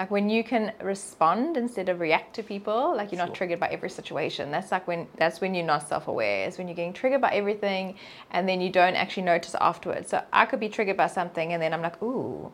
Like 0.00 0.10
when 0.10 0.30
you 0.30 0.42
can 0.42 0.72
respond 0.80 1.58
instead 1.58 1.90
of 1.90 2.00
react 2.00 2.34
to 2.36 2.42
people, 2.42 2.96
like 2.96 3.12
you're 3.12 3.18
not 3.18 3.28
Sure. 3.28 3.36
triggered 3.36 3.60
by 3.60 3.66
every 3.66 3.90
situation. 3.90 4.50
That's 4.50 4.72
like 4.72 4.88
when 4.88 5.06
that's 5.16 5.42
when 5.42 5.54
you're 5.54 5.66
not 5.66 5.86
self-aware. 5.86 6.48
Is 6.48 6.56
when 6.56 6.68
you're 6.68 6.74
getting 6.74 6.94
triggered 6.94 7.20
by 7.20 7.32
everything, 7.32 7.96
and 8.30 8.48
then 8.48 8.62
you 8.62 8.70
don't 8.70 8.96
actually 8.96 9.24
notice 9.24 9.54
afterwards. 9.60 10.08
So 10.08 10.22
I 10.32 10.46
could 10.46 10.58
be 10.58 10.70
triggered 10.70 10.96
by 10.96 11.06
something, 11.06 11.52
and 11.52 11.62
then 11.62 11.74
I'm 11.74 11.82
like, 11.82 12.02
ooh, 12.02 12.50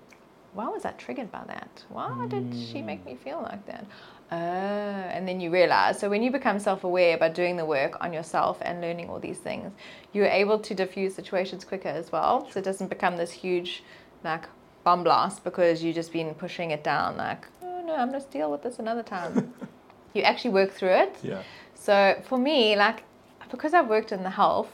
why 0.55 0.67
was 0.67 0.85
I 0.85 0.91
triggered 1.05 1.31
by 1.31 1.45
that? 1.47 1.85
Why 1.89 2.27
did 2.29 2.53
she 2.53 2.83
make 2.83 3.07
me 3.07 3.15
feel 3.15 3.41
like 3.43 3.65
that? 3.67 3.87
Oh, 4.33 4.37
and 5.15 5.29
then 5.29 5.39
you 5.39 5.53
realize. 5.53 6.01
So 6.01 6.11
when 6.11 6.25
you 6.25 6.33
become 6.33 6.59
self-aware 6.59 7.17
by 7.17 7.29
doing 7.29 7.57
the 7.57 7.65
work 7.65 7.97
on 8.01 8.13
yourself 8.13 8.59
and 8.63 8.81
learning 8.81 9.09
all 9.09 9.21
these 9.21 9.39
things, 9.39 9.71
you're 10.13 10.27
able 10.27 10.59
to 10.59 10.75
diffuse 10.75 11.15
situations 11.15 11.65
quicker 11.65 11.91
as 11.91 12.11
well. 12.11 12.49
So 12.51 12.59
it 12.59 12.65
doesn't 12.65 12.89
become 12.89 13.17
this 13.17 13.31
huge, 13.31 13.85
like 14.25 14.49
bomb 14.87 15.03
blast 15.03 15.43
because 15.43 15.83
you've 15.83 15.97
just 15.97 16.13
been 16.13 16.33
pushing 16.35 16.71
it 16.71 16.85
down. 16.85 17.17
Like, 17.17 17.43
oh 17.61 17.83
no, 17.85 17.97
I'm 17.97 18.13
gonna 18.13 18.25
deal 18.31 18.53
with 18.53 18.63
this 18.63 18.79
another 18.79 19.03
time. 19.03 19.53
you 20.15 20.23
actually 20.23 20.53
work 20.53 20.71
through 20.71 20.97
it. 21.05 21.17
Yeah. 21.25 21.43
So 21.75 22.23
for 22.29 22.39
me, 22.39 22.77
like, 22.77 23.03
because 23.51 23.75
I've 23.75 23.89
worked 23.89 24.13
in 24.13 24.23
the 24.23 24.31
health 24.31 24.73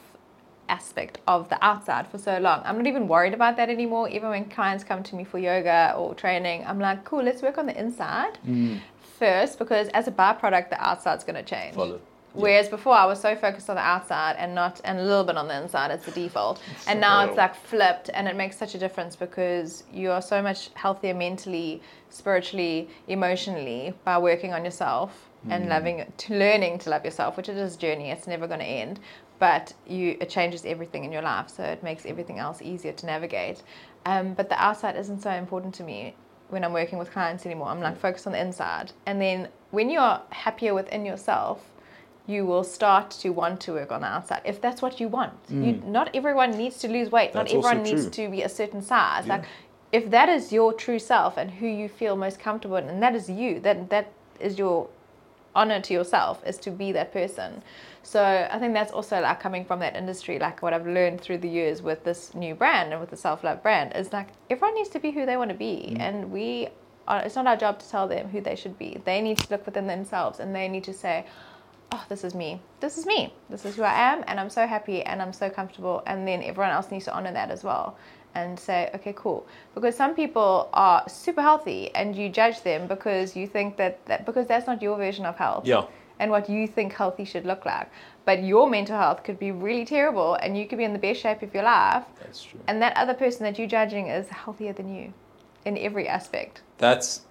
aspect 0.69 1.19
of 1.27 1.49
the 1.49 1.59
outside 1.65 2.07
for 2.09 2.19
so 2.19 2.39
long, 2.39 2.61
I'm 2.67 2.77
not 2.77 2.87
even 2.87 3.09
worried 3.09 3.33
about 3.33 3.57
that 3.57 3.71
anymore. 3.71 4.07
Even 4.11 4.29
when 4.29 4.45
clients 4.51 4.85
come 4.85 5.03
to 5.03 5.17
me 5.17 5.25
for 5.25 5.39
yoga 5.39 5.95
or 5.97 6.15
training, 6.15 6.63
I'm 6.67 6.79
like, 6.79 7.05
cool, 7.05 7.23
let's 7.23 7.41
work 7.41 7.57
on 7.57 7.67
the 7.67 7.79
inside. 7.85 8.39
Mm. 8.47 8.81
first 9.19 9.59
because 9.59 9.89
as 10.01 10.09
a 10.09 10.13
byproduct, 10.13 10.69
the 10.69 10.81
outside's 10.89 11.25
going 11.25 11.41
to 11.43 11.49
change. 11.55 11.75
Follow. 11.75 12.01
Whereas 12.35 12.69
before 12.69 12.95
I 12.95 13.05
was 13.05 13.21
so 13.21 13.37
focused 13.37 13.69
on 13.69 13.77
the 13.77 13.83
outside 13.83 14.37
and 14.39 14.55
not 14.55 14.81
and 14.85 14.99
a 14.99 15.03
little 15.03 15.25
bit 15.25 15.37
on 15.37 15.49
the 15.49 15.61
inside, 15.61 15.91
it's 15.91 16.07
the 16.07 16.13
default. 16.13 16.61
and 16.87 17.01
now 17.01 17.25
it's 17.27 17.37
like 17.37 17.55
flipped 17.55 18.11
and 18.15 18.27
it 18.27 18.37
makes 18.37 18.57
such 18.57 18.75
a 18.75 18.79
difference 18.79 19.17
because 19.17 19.85
you 19.93 20.11
are 20.11 20.23
so 20.23 20.41
much 20.41 20.71
healthier 20.75 21.15
mentally, 21.15 21.83
spiritually, 22.09 22.89
emotionally 23.09 23.95
by 24.05 24.17
working 24.19 24.53
on 24.53 24.65
yourself 24.65 25.29
and 25.51 25.69
loving 25.69 26.11
to 26.17 26.35
learning 26.39 26.79
to 26.79 26.89
love 26.89 27.05
yourself, 27.05 27.37
which 27.37 27.49
it 27.49 27.57
is 27.57 27.75
a 27.75 27.79
journey, 27.79 28.11
it's 28.11 28.29
never 28.29 28.47
gonna 28.47 28.63
end. 28.63 29.01
But 29.41 29.75
you 29.89 30.17
it 30.21 30.31
changes 30.31 30.65
everything 30.65 31.05
in 31.05 31.11
your 31.11 31.23
life, 31.23 31.49
so 31.49 31.65
it 31.65 31.83
makes 31.83 32.07
everything 32.07 32.39
else 32.39 32.63
easier 32.63 32.93
to 32.93 33.07
navigate. 33.07 33.63
Um, 34.07 34.35
but 34.35 34.49
the 34.49 34.63
outside 34.63 34.97
isn't 34.97 35.21
so 35.21 35.31
important 35.31 35.75
to 35.75 35.83
me 35.83 36.15
when 36.49 36.65
I'm 36.65 36.73
working 36.73 36.99
with 36.99 37.11
clients 37.11 37.45
anymore. 37.45 37.69
I'm 37.69 37.81
like 37.81 37.99
focused 37.99 38.27
on 38.27 38.35
the 38.35 38.41
inside. 38.41 38.93
And 39.07 39.21
then 39.21 39.49
when 39.71 39.91
you're 39.91 40.21
happier 40.31 40.75
within 40.75 41.05
yourself, 41.05 41.72
you 42.27 42.47
will 42.47 42.65
start 42.65 43.11
to 43.11 43.31
want 43.31 43.61
to 43.61 43.73
work 43.73 43.91
on 43.91 44.01
the 44.03 44.07
outside 44.07 44.43
if 44.45 44.61
that's 44.61 44.81
what 44.81 45.01
you 45.01 45.09
want. 45.09 45.33
You, 45.49 45.75
hmm. 45.75 45.93
not 45.93 46.11
everyone 46.15 46.53
needs 46.53 46.79
to 46.79 46.89
lose 46.89 47.11
weight. 47.11 47.33
That's 47.33 47.53
not 47.53 47.59
everyone 47.59 47.83
needs 47.83 48.09
to 48.09 48.29
be 48.31 48.43
a 48.43 48.49
certain 48.49 48.83
size. 48.83 49.27
Yeah. 49.27 49.37
Like 49.37 49.45
if 49.91 50.11
that 50.11 50.29
is 50.29 50.53
your 50.53 50.73
true 50.73 50.99
self 50.99 51.37
and 51.37 51.51
who 51.51 51.67
you 51.67 51.89
feel 51.89 52.17
most 52.17 52.39
comfortable 52.39 52.77
in, 52.77 52.89
and 52.89 53.03
that 53.03 53.15
is 53.15 53.29
you, 53.29 53.61
that 53.61 53.91
that 53.91 54.13
is 54.41 54.59
your 54.59 54.89
honor 55.55 55.81
to 55.81 55.93
yourself 55.93 56.43
is 56.47 56.57
to 56.59 56.71
be 56.71 56.93
that 56.93 57.13
person. 57.13 57.63
So 58.03 58.49
I 58.51 58.59
think 58.59 58.73
that's 58.73 58.93
also 58.93 59.21
like 59.21 59.39
coming 59.39 59.65
from 59.65 59.81
that 59.81 59.95
industry, 59.97 60.39
like 60.39 60.63
what 60.63 60.73
I've 60.73 60.87
learned 60.87 61.21
through 61.21 61.39
the 61.39 61.49
years 61.49 61.83
with 61.83 62.05
this 62.05 62.35
new 62.35 62.55
brand 62.55 62.93
and 62.93 63.01
with 63.01 63.11
the 63.11 63.17
self 63.17 63.45
love 63.45 63.63
brand 63.63 63.93
is 63.95 64.13
like 64.13 64.29
everyone 64.49 64.75
needs 64.75 64.89
to 64.91 65.01
be 65.01 65.11
who 65.11 65.27
they 65.27 65.37
want 65.37 65.51
to 65.51 65.57
be, 65.57 65.95
hmm. 65.95 66.01
and 66.01 66.31
we. 66.31 66.69
Are, 67.09 67.21
it's 67.23 67.35
not 67.35 67.49
our 67.49 67.57
job 67.57 67.81
to 67.81 67.89
tell 67.91 68.07
them 68.07 68.29
who 68.29 68.41
they 68.41 68.55
should 68.55 68.79
be. 68.79 68.97
They 69.05 69.21
need 69.21 69.37
to 69.39 69.51
look 69.51 69.67
within 69.67 69.89
themselves 69.89 70.39
and 70.39 70.55
they 70.55 70.69
need 70.69 70.85
to 70.85 70.93
say, 70.93 71.27
oh, 71.93 72.05
this 72.09 72.25
is 72.25 72.35
me. 72.35 72.61
This 72.81 72.99
is 72.99 73.07
me. 73.07 73.33
This 73.51 73.65
is 73.65 73.77
who 73.77 73.83
I 73.83 73.95
am, 74.13 74.25
and 74.27 74.41
I'm 74.41 74.51
so 74.51 74.67
happy 74.67 75.03
and 75.03 75.21
I'm 75.23 75.33
so 75.33 75.51
comfortable. 75.51 76.03
And 76.07 76.27
then 76.27 76.43
everyone 76.43 76.71
else 76.73 76.91
needs 76.91 77.05
to 77.05 77.15
honor 77.15 77.33
that 77.33 77.51
as 77.51 77.63
well 77.63 77.97
and 78.35 78.59
say, 78.59 78.91
okay, 78.95 79.13
cool. 79.15 79.47
Because 79.75 79.95
some 79.95 80.15
people 80.15 80.71
are 80.73 81.07
super 81.09 81.43
healthy 81.43 81.95
and 81.95 82.17
you 82.17 82.31
judge 82.31 82.63
them 82.63 82.87
because 82.89 83.37
you 83.37 83.47
think 83.47 83.77
that, 83.77 84.05
that 84.07 84.25
because 84.25 84.47
that's 84.47 84.67
not 84.67 84.81
your 84.81 84.97
version 84.97 85.27
of 85.27 85.37
health 85.37 85.67
Yeah. 85.67 85.85
and 86.19 86.31
what 86.31 86.49
you 86.49 86.67
think 86.67 86.95
healthy 86.95 87.27
should 87.27 87.45
look 87.45 87.67
like. 87.67 87.91
But 88.25 88.43
your 88.43 88.71
mental 88.71 88.97
health 88.97 89.23
could 89.23 89.39
be 89.39 89.51
really 89.53 89.85
terrible 89.85 90.35
and 90.37 90.57
you 90.57 90.67
could 90.67 90.79
be 90.79 90.85
in 90.85 90.95
the 90.95 90.99
best 90.99 91.21
shape 91.21 91.43
of 91.43 91.53
your 91.53 91.65
life. 91.65 92.05
That's 92.23 92.43
true. 92.43 92.61
And 92.69 92.81
that 92.81 92.97
other 92.97 93.13
person 93.15 93.43
that 93.45 93.59
you're 93.59 93.69
judging 93.69 94.07
is 94.07 94.29
healthier 94.31 94.73
than 94.73 94.95
you 94.95 95.13
in 95.67 95.77
every 95.77 96.09
aspect. 96.09 96.63
That's 96.79 97.23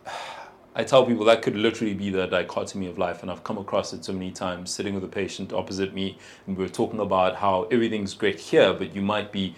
I 0.73 0.83
tell 0.85 1.05
people 1.05 1.25
that 1.25 1.41
could 1.41 1.55
literally 1.55 1.93
be 1.93 2.09
the 2.09 2.27
dichotomy 2.27 2.87
of 2.87 2.97
life, 2.97 3.21
and 3.21 3.29
I've 3.31 3.43
come 3.43 3.57
across 3.57 3.91
it 3.93 4.05
so 4.05 4.13
many 4.13 4.31
times 4.31 4.71
sitting 4.71 4.93
with 4.95 5.03
a 5.03 5.07
patient 5.07 5.51
opposite 5.51 5.93
me, 5.93 6.17
and 6.47 6.57
we 6.57 6.63
are 6.63 6.69
talking 6.69 6.99
about 7.01 7.35
how 7.35 7.63
everything's 7.71 8.13
great 8.13 8.39
here, 8.39 8.73
but 8.73 8.95
you 8.95 9.01
might 9.01 9.31
be 9.33 9.55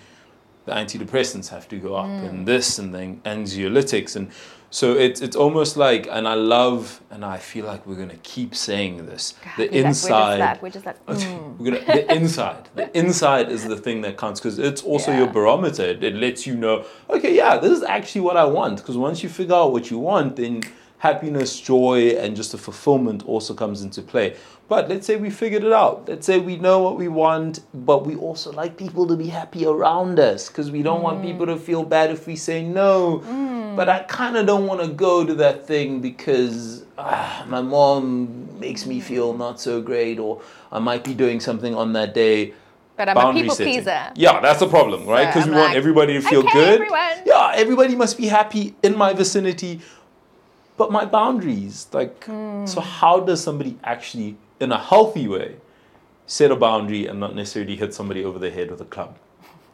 the 0.66 0.72
antidepressants 0.72 1.50
have 1.50 1.68
to 1.68 1.78
go 1.78 1.96
up, 1.96 2.06
Mm. 2.08 2.30
and 2.30 2.48
this, 2.48 2.80
and 2.80 2.96
then 2.96 3.22
anxiolytics, 3.26 4.16
and 4.16 4.32
so 4.72 4.94
it's 4.94 5.22
it's 5.22 5.36
almost 5.36 5.78
like, 5.78 6.08
and 6.10 6.28
I 6.28 6.34
love, 6.34 7.00
and 7.12 7.24
I 7.24 7.38
feel 7.38 7.66
like 7.68 7.86
we're 7.86 7.96
gonna 8.04 8.16
keep 8.24 8.56
saying 8.56 9.06
this, 9.06 9.36
the 9.58 9.72
inside. 9.72 10.60
We're 10.64 10.70
just 10.72 10.86
like, 10.86 11.06
we're 11.08 11.16
just 11.18 11.26
like 11.28 11.32
mm. 11.36 11.58
We're 11.60 11.72
gonna, 11.80 11.86
the 11.86 12.12
inside. 12.16 12.70
The 12.74 12.98
inside 12.98 13.52
is 13.52 13.66
the 13.66 13.76
thing 13.78 14.02
that 14.02 14.18
counts 14.18 14.40
because 14.40 14.58
it's 14.58 14.82
also 14.82 15.12
Yeah. 15.12 15.20
your 15.20 15.28
barometer. 15.28 15.84
It, 15.84 16.04
it 16.04 16.16
lets 16.16 16.48
you 16.48 16.56
know, 16.56 16.86
okay, 17.08 17.36
yeah, 17.36 17.58
this 17.58 17.72
is 17.78 17.84
actually 17.84 18.22
what 18.22 18.36
I 18.36 18.46
want. 18.46 18.78
Because 18.78 18.98
once 18.98 19.22
you 19.22 19.30
figure 19.30 19.54
out 19.54 19.74
what 19.74 19.92
you 19.92 20.00
want, 20.00 20.38
then 20.38 20.64
happiness, 21.14 21.60
joy, 21.60 22.16
and 22.22 22.34
just 22.34 22.54
the 22.54 22.58
fulfillment 22.58 23.20
also 23.28 23.54
comes 23.54 23.82
into 23.84 24.02
play. 24.02 24.36
But 24.70 24.88
let's 24.88 25.06
say 25.06 25.18
we 25.18 25.30
figured 25.30 25.66
it 25.66 25.74
out. 25.74 26.08
Let's 26.08 26.26
say 26.26 26.40
we 26.40 26.56
know 26.58 26.80
what 26.80 26.96
we 26.98 27.10
want, 27.10 27.60
but 27.74 28.06
we 28.08 28.16
also 28.16 28.54
like 28.54 28.78
people 28.78 29.06
to 29.08 29.16
be 29.18 29.28
happy 29.28 29.66
around 29.66 30.18
us 30.18 30.48
because 30.48 30.72
we 30.72 30.82
don't 30.82 31.02
want 31.08 31.22
people 31.22 31.46
to 31.48 31.58
feel 31.58 31.84
bad 31.84 32.10
if 32.10 32.26
we 32.26 32.38
say 32.38 32.64
no. 32.64 32.96
But 33.76 33.90
I 33.90 34.00
kind 34.20 34.38
of 34.38 34.46
don't 34.46 34.66
want 34.66 34.80
to 34.82 34.88
go 34.88 35.26
to 35.26 35.34
that 35.46 35.68
thing 35.68 36.00
because 36.00 36.86
ah, 36.98 37.44
my 37.50 37.62
mom 37.62 38.06
makes 38.60 38.86
me 38.86 39.02
feel 39.02 39.34
not 39.46 39.60
so 39.60 39.82
great, 39.82 40.18
or 40.20 40.42
I 40.72 40.80
might 40.80 41.04
be 41.04 41.14
doing 41.14 41.40
something 41.42 41.76
on 41.76 41.92
that 41.94 42.14
day. 42.14 42.54
But 42.96 43.10
I'm 43.10 43.18
a 43.18 43.22
Boundary 43.22 43.42
people 43.42 43.56
setting. 43.56 43.74
pleaser. 43.74 44.02
Yeah, 44.16 44.40
that's 44.40 44.60
the 44.60 44.68
problem, 44.78 45.06
right? 45.08 45.28
So 45.34 45.40
Because 45.40 45.46
we 45.50 45.56
I'm 45.56 45.60
want 45.64 45.76
everybody 45.76 46.14
to 46.14 46.22
feel 46.22 46.40
"Okay, 46.48 46.54
good. 46.54 46.74
everyone." 46.82 47.18
Yeah, 47.26 47.52
everybody 47.64 47.96
must 48.04 48.16
be 48.24 48.28
happy 48.28 48.64
in 48.84 48.96
my 48.96 49.12
vicinity. 49.14 49.82
But 50.84 50.92
my 50.92 51.06
boundaries, 51.06 51.88
like, 51.94 52.26
Hmm. 52.26 52.66
so 52.66 52.82
how 52.82 53.22
does 53.22 53.42
somebody 53.42 53.78
actually, 53.86 54.36
in 54.60 54.74
a 54.74 54.78
healthy 54.78 55.30
way, 55.30 55.56
set 56.28 56.52
a 56.52 56.58
boundary 56.58 57.08
and 57.08 57.22
not 57.22 57.34
necessarily 57.36 57.78
hit 57.78 57.94
somebody 57.94 58.22
over 58.26 58.38
the 58.38 58.52
head 58.52 58.70
with 58.70 58.82
a 58.82 58.90
club? 58.96 59.16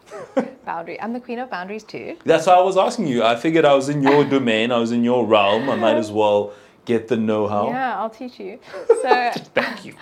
Boundary. 0.66 1.02
I'm 1.02 1.14
the 1.14 1.20
queen 1.20 1.40
of 1.40 1.50
boundaries 1.50 1.84
too. 1.84 2.18
That's 2.26 2.46
why 2.46 2.54
I 2.54 2.62
was 2.62 2.78
asking 2.78 3.08
you. 3.08 3.24
I 3.24 3.36
figured 3.36 3.66
I 3.66 3.74
was 3.74 3.90
in 3.90 4.04
your 4.04 4.24
domain, 4.36 4.72
I 4.72 4.78
was 4.78 4.92
in 4.92 5.04
your 5.04 5.26
realm. 5.26 5.68
I 5.68 5.76
might 5.78 5.98
as 5.98 6.12
well 6.12 6.54
get 6.86 7.08
the 7.08 7.18
know-how. 7.18 7.70
Yeah, 7.70 8.00
I'll 8.00 8.12
teach 8.12 8.40
you. 8.40 8.60
So 9.02 9.32
Thank 9.56 9.86
you. 9.86 9.96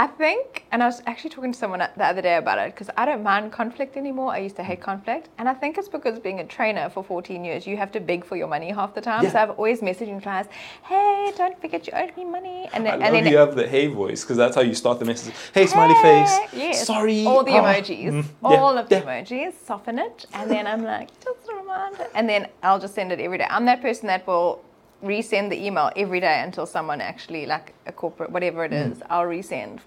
I 0.00 0.06
think, 0.06 0.64
and 0.72 0.82
I 0.82 0.86
was 0.86 1.02
actually 1.06 1.28
talking 1.28 1.52
to 1.52 1.58
someone 1.58 1.80
the 1.80 2.06
other 2.06 2.22
day 2.22 2.36
about 2.36 2.58
it 2.58 2.74
because 2.74 2.88
I 2.96 3.04
don't 3.04 3.22
mind 3.22 3.52
conflict 3.52 3.98
anymore. 3.98 4.32
I 4.32 4.38
used 4.38 4.56
to 4.56 4.62
hate 4.62 4.80
conflict, 4.80 5.28
and 5.36 5.46
I 5.46 5.52
think 5.52 5.76
it's 5.76 5.90
because 5.90 6.18
being 6.18 6.40
a 6.40 6.44
trainer 6.46 6.88
for 6.88 7.04
14 7.04 7.44
years, 7.44 7.66
you 7.66 7.76
have 7.76 7.92
to 7.92 8.00
beg 8.00 8.24
for 8.24 8.34
your 8.34 8.48
money 8.48 8.70
half 8.70 8.94
the 8.94 9.02
time. 9.02 9.24
Yeah. 9.24 9.32
So 9.32 9.38
I've 9.40 9.50
always 9.50 9.82
messaging 9.82 10.22
clients, 10.22 10.48
"Hey, 10.84 11.32
don't 11.36 11.60
forget 11.60 11.86
you 11.86 11.92
owe 11.94 12.08
me 12.16 12.24
money," 12.24 12.70
and 12.72 12.88
I 12.88 12.92
then 12.92 13.00
love 13.00 13.02
and 13.08 13.14
then 13.26 13.32
you 13.32 13.36
have 13.36 13.54
the 13.56 13.68
hey 13.68 13.88
voice 13.88 14.22
because 14.24 14.38
that's 14.38 14.56
how 14.56 14.62
you 14.62 14.74
start 14.74 15.00
the 15.00 15.04
message. 15.04 15.34
Hey, 15.52 15.66
smiley 15.66 15.98
face. 16.08 16.34
Yes, 16.54 16.86
Sorry. 16.86 17.26
all 17.26 17.44
the 17.44 17.56
Ah. 17.58 17.62
emojis, 17.62 18.10
Mm, 18.14 18.24
yeah, 18.24 18.56
all 18.62 18.78
of 18.78 18.88
the 18.88 18.96
yeah. 18.96 19.02
emojis, 19.06 19.52
soften 19.66 19.98
it, 19.98 20.24
and 20.32 20.50
then 20.50 20.66
I'm 20.66 20.82
like, 20.94 21.08
just 21.26 21.42
a 21.52 21.54
reminder, 21.62 22.06
and 22.14 22.26
then 22.26 22.48
I'll 22.62 22.80
just 22.86 22.94
send 22.94 23.12
it 23.12 23.20
every 23.20 23.36
day. 23.36 23.48
I'm 23.50 23.66
that 23.66 23.82
person 23.82 24.06
that 24.06 24.26
will 24.26 24.62
resend 25.02 25.50
the 25.50 25.64
email 25.66 25.90
every 25.96 26.20
day 26.20 26.40
until 26.42 26.66
someone 26.66 27.00
actually 27.00 27.46
like 27.46 27.74
a 27.86 27.92
corporate 27.92 28.30
whatever 28.30 28.64
it 28.64 28.72
is, 28.72 28.98
Mm. 28.98 29.06
I'll 29.10 29.24
resend, 29.24 29.80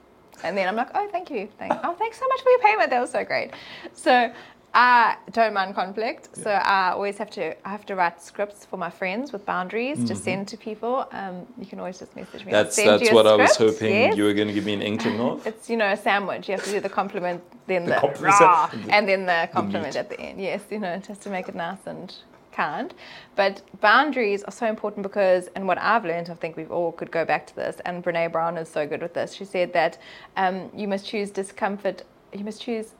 and 0.44 0.58
then 0.58 0.68
I'm 0.68 0.76
like, 0.76 0.90
oh, 0.96 1.08
thank 1.12 1.30
you, 1.30 1.48
thank, 1.60 1.72
oh, 1.84 1.94
thanks 1.94 2.20
so 2.20 2.28
much 2.28 2.42
for 2.42 2.50
your 2.50 2.60
payment, 2.60 2.90
that 2.90 3.00
was 3.00 3.12
so 3.12 3.24
great. 3.24 3.52
So. 3.94 4.32
I 4.76 5.18
don't 5.34 5.54
mind 5.54 5.76
conflict, 5.76 6.36
so 6.36 6.50
I 6.50 6.94
always 6.94 7.20
have 7.20 7.30
to. 7.32 7.56
I 7.64 7.70
have 7.70 7.86
to 7.86 7.96
write 7.96 8.20
scripts 8.24 8.66
for 8.66 8.78
my 8.78 8.90
friends 8.90 9.32
with 9.32 9.46
boundaries 9.46 10.04
to 10.06 10.16
send 10.16 10.48
to 10.48 10.58
people. 10.58 11.08
Um, 11.12 11.46
you 11.60 11.68
can 11.68 11.78
always 11.78 12.00
just 12.00 12.16
message 12.16 12.44
me. 12.44 12.52
Mm-hmm. 12.52 12.52
That's 12.52 12.76
that's 12.78 13.12
what 13.12 13.28
I 13.28 13.36
was 13.36 13.56
hoping 13.56 13.92
yes. 13.94 14.18
you 14.18 14.24
were 14.24 14.34
going 14.34 14.48
to 14.48 14.54
give 14.56 14.66
me 14.66 14.74
an 14.74 14.82
inkling 14.92 15.20
of. 15.20 15.46
It's 15.46 15.70
you 15.70 15.78
know 15.78 15.92
a 15.92 15.96
sandwich. 15.96 16.50
You 16.50 16.56
have 16.56 16.64
to 16.64 16.72
do 16.72 16.80
the 16.80 16.90
compliment, 16.90 17.44
then 17.68 17.86
The 17.86 17.94
the, 17.94 18.00
compliment, 18.00 18.40
rah, 18.40 18.72
and 18.90 19.08
then 19.08 19.28
the 19.28 19.48
compliment 19.54 19.94
meat. 19.94 20.00
at 20.00 20.10
the 20.10 20.20
end. 20.20 20.42
Yes, 20.42 20.62
you 20.72 20.80
know, 20.80 20.98
just 20.98 21.22
to 21.22 21.30
make 21.30 21.48
it 21.48 21.54
nice 21.54 21.86
and 21.86 22.12
kind. 22.54 22.94
But 23.36 23.62
boundaries 23.82 24.44
are 24.44 24.52
so 24.52 24.68
important 24.68 25.04
because, 25.04 25.50
and 25.56 25.68
what 25.68 25.78
I've 25.78 26.06
learned, 26.06 26.30
I 26.30 26.36
think 26.36 26.56
we've 26.56 26.72
all 26.72 26.92
could 26.92 27.12
go 27.12 27.26
back 27.26 27.48
to 27.48 27.56
this. 27.56 27.82
And 27.86 28.04
Brene 28.04 28.32
Brown 28.32 28.58
is 28.58 28.70
so 28.70 28.88
good 28.88 29.02
with 29.02 29.14
this. 29.14 29.34
She 29.34 29.46
said 29.46 29.74
that 29.74 29.98
um, 30.38 30.70
you 30.76 30.88
must 30.88 31.06
choose 31.06 31.32
discomfort. 31.32 32.04
You 32.32 32.44
must 32.44 32.62
choose. 32.62 32.94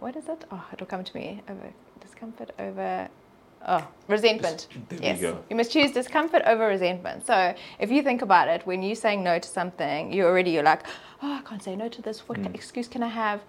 What 0.00 0.16
is 0.16 0.28
it? 0.28 0.44
Oh, 0.50 0.64
it'll 0.72 0.86
come 0.86 1.04
to 1.04 1.16
me. 1.16 1.42
Over 1.48 1.72
discomfort 2.00 2.50
over. 2.58 3.08
Oh, 3.68 3.86
resentment. 4.06 4.68
There 4.88 4.98
we 5.00 5.06
yes. 5.06 5.20
go. 5.20 5.44
You 5.50 5.56
must 5.56 5.72
choose 5.72 5.90
discomfort 5.90 6.42
over 6.46 6.66
resentment. 6.68 7.26
So 7.26 7.54
if 7.78 7.90
you 7.90 8.02
think 8.02 8.22
about 8.22 8.48
it, 8.48 8.66
when 8.66 8.82
you're 8.82 8.94
saying 8.94 9.24
no 9.24 9.38
to 9.38 9.48
something, 9.48 10.12
you 10.12 10.24
already 10.24 10.50
you're 10.52 10.62
like, 10.62 10.86
oh, 11.22 11.32
I 11.32 11.42
can't 11.42 11.62
say 11.62 11.74
no 11.74 11.88
to 11.88 12.02
this. 12.02 12.20
What 12.28 12.38
excuse 12.54 12.86
can 12.86 13.02
I 13.02 13.08
have? 13.08 13.40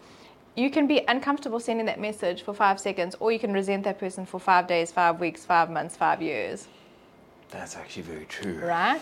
You 0.57 0.71
can 0.71 0.87
be 0.87 1.03
uncomfortable 1.07 1.59
sending 1.59 1.85
that 1.85 1.99
message 1.99 2.41
for 2.41 2.51
five 2.51 2.79
seconds, 2.79 3.15
or 3.19 3.31
you 3.31 3.37
can 3.37 3.53
resent 3.53 3.83
that 3.83 3.99
person 3.99 4.25
for 4.25 4.39
five 4.39 4.65
days, 4.65 4.91
five 4.91 5.19
weeks, 5.19 5.45
five 5.45 5.69
months, 5.69 5.95
five 5.95 6.19
years 6.19 6.67
That's 7.51 7.75
actually 7.75 8.01
very 8.01 8.25
true. 8.25 8.59
right? 8.65 8.99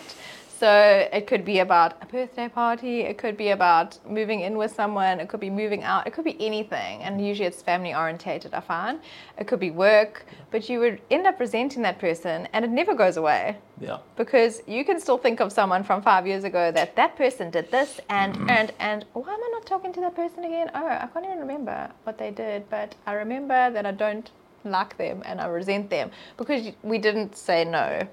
So 0.58 1.06
it 1.12 1.26
could 1.26 1.44
be 1.44 1.58
about 1.58 2.02
a 2.02 2.06
birthday 2.06 2.48
party, 2.48 3.00
it 3.00 3.18
could 3.18 3.36
be 3.36 3.50
about 3.50 3.98
moving 4.08 4.40
in 4.40 4.56
with 4.56 4.74
someone, 4.74 5.20
it 5.20 5.28
could 5.28 5.40
be 5.40 5.50
moving 5.50 5.84
out, 5.84 6.06
it 6.06 6.14
could 6.14 6.24
be 6.24 6.36
anything. 6.40 7.02
And 7.02 7.24
usually 7.24 7.46
it's 7.46 7.60
family 7.60 7.94
orientated, 7.94 8.54
I 8.54 8.60
find. 8.60 9.00
It 9.38 9.46
could 9.46 9.60
be 9.60 9.70
work, 9.70 10.24
but 10.50 10.66
you 10.70 10.78
would 10.80 11.02
end 11.10 11.26
up 11.26 11.38
resenting 11.40 11.82
that 11.82 11.98
person 11.98 12.48
and 12.54 12.64
it 12.64 12.70
never 12.70 12.94
goes 12.94 13.18
away 13.18 13.58
Yeah. 13.78 13.98
because 14.16 14.62
you 14.66 14.82
can 14.82 14.98
still 14.98 15.18
think 15.18 15.40
of 15.40 15.52
someone 15.52 15.84
from 15.84 16.00
five 16.00 16.26
years 16.26 16.44
ago 16.44 16.72
that 16.72 16.96
that 16.96 17.16
person 17.16 17.50
did 17.50 17.70
this 17.70 18.00
and 18.08 18.34
mm-hmm. 18.34 18.48
and 18.48 18.72
and 18.80 19.04
why 19.12 19.34
am 19.34 19.40
I 19.42 19.50
not 19.52 19.66
talking 19.66 19.92
to 19.92 20.00
that 20.00 20.14
person 20.16 20.44
again? 20.44 20.70
Oh, 20.74 20.86
I 20.86 21.06
can't 21.12 21.26
even 21.26 21.40
remember 21.40 21.90
what 22.04 22.16
they 22.16 22.30
did, 22.30 22.70
but 22.70 22.94
I 23.06 23.12
remember 23.12 23.70
that 23.70 23.84
I 23.84 23.92
don't 23.92 24.30
like 24.64 24.96
them 24.96 25.22
and 25.26 25.40
I 25.40 25.46
resent 25.46 25.90
them 25.90 26.10
because 26.38 26.72
we 26.82 26.98
didn't 26.98 27.36
say 27.36 27.64
no. 27.64 28.08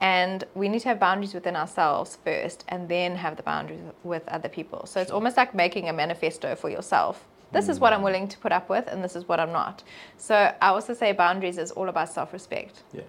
And 0.00 0.44
we 0.54 0.68
need 0.68 0.80
to 0.80 0.88
have 0.88 1.00
boundaries 1.00 1.34
within 1.34 1.56
ourselves 1.56 2.18
first 2.24 2.64
and 2.68 2.88
then 2.88 3.16
have 3.16 3.36
the 3.36 3.42
boundaries 3.42 3.80
with 4.04 4.26
other 4.28 4.48
people. 4.48 4.86
So 4.86 5.00
it's 5.00 5.10
almost 5.10 5.36
like 5.36 5.54
making 5.54 5.88
a 5.88 5.92
manifesto 5.92 6.54
for 6.54 6.70
yourself. 6.70 7.26
This 7.50 7.68
is 7.68 7.80
what 7.80 7.92
I'm 7.92 8.02
willing 8.02 8.28
to 8.28 8.38
put 8.38 8.52
up 8.52 8.68
with 8.68 8.86
and 8.88 9.02
this 9.02 9.16
is 9.16 9.26
what 9.26 9.40
I'm 9.40 9.52
not. 9.52 9.82
So 10.18 10.34
I 10.60 10.68
also 10.68 10.94
say 10.94 11.12
boundaries 11.12 11.58
is 11.58 11.70
all 11.72 11.88
about 11.88 12.10
self 12.10 12.32
respect. 12.32 12.82
Yeah. 12.92 13.02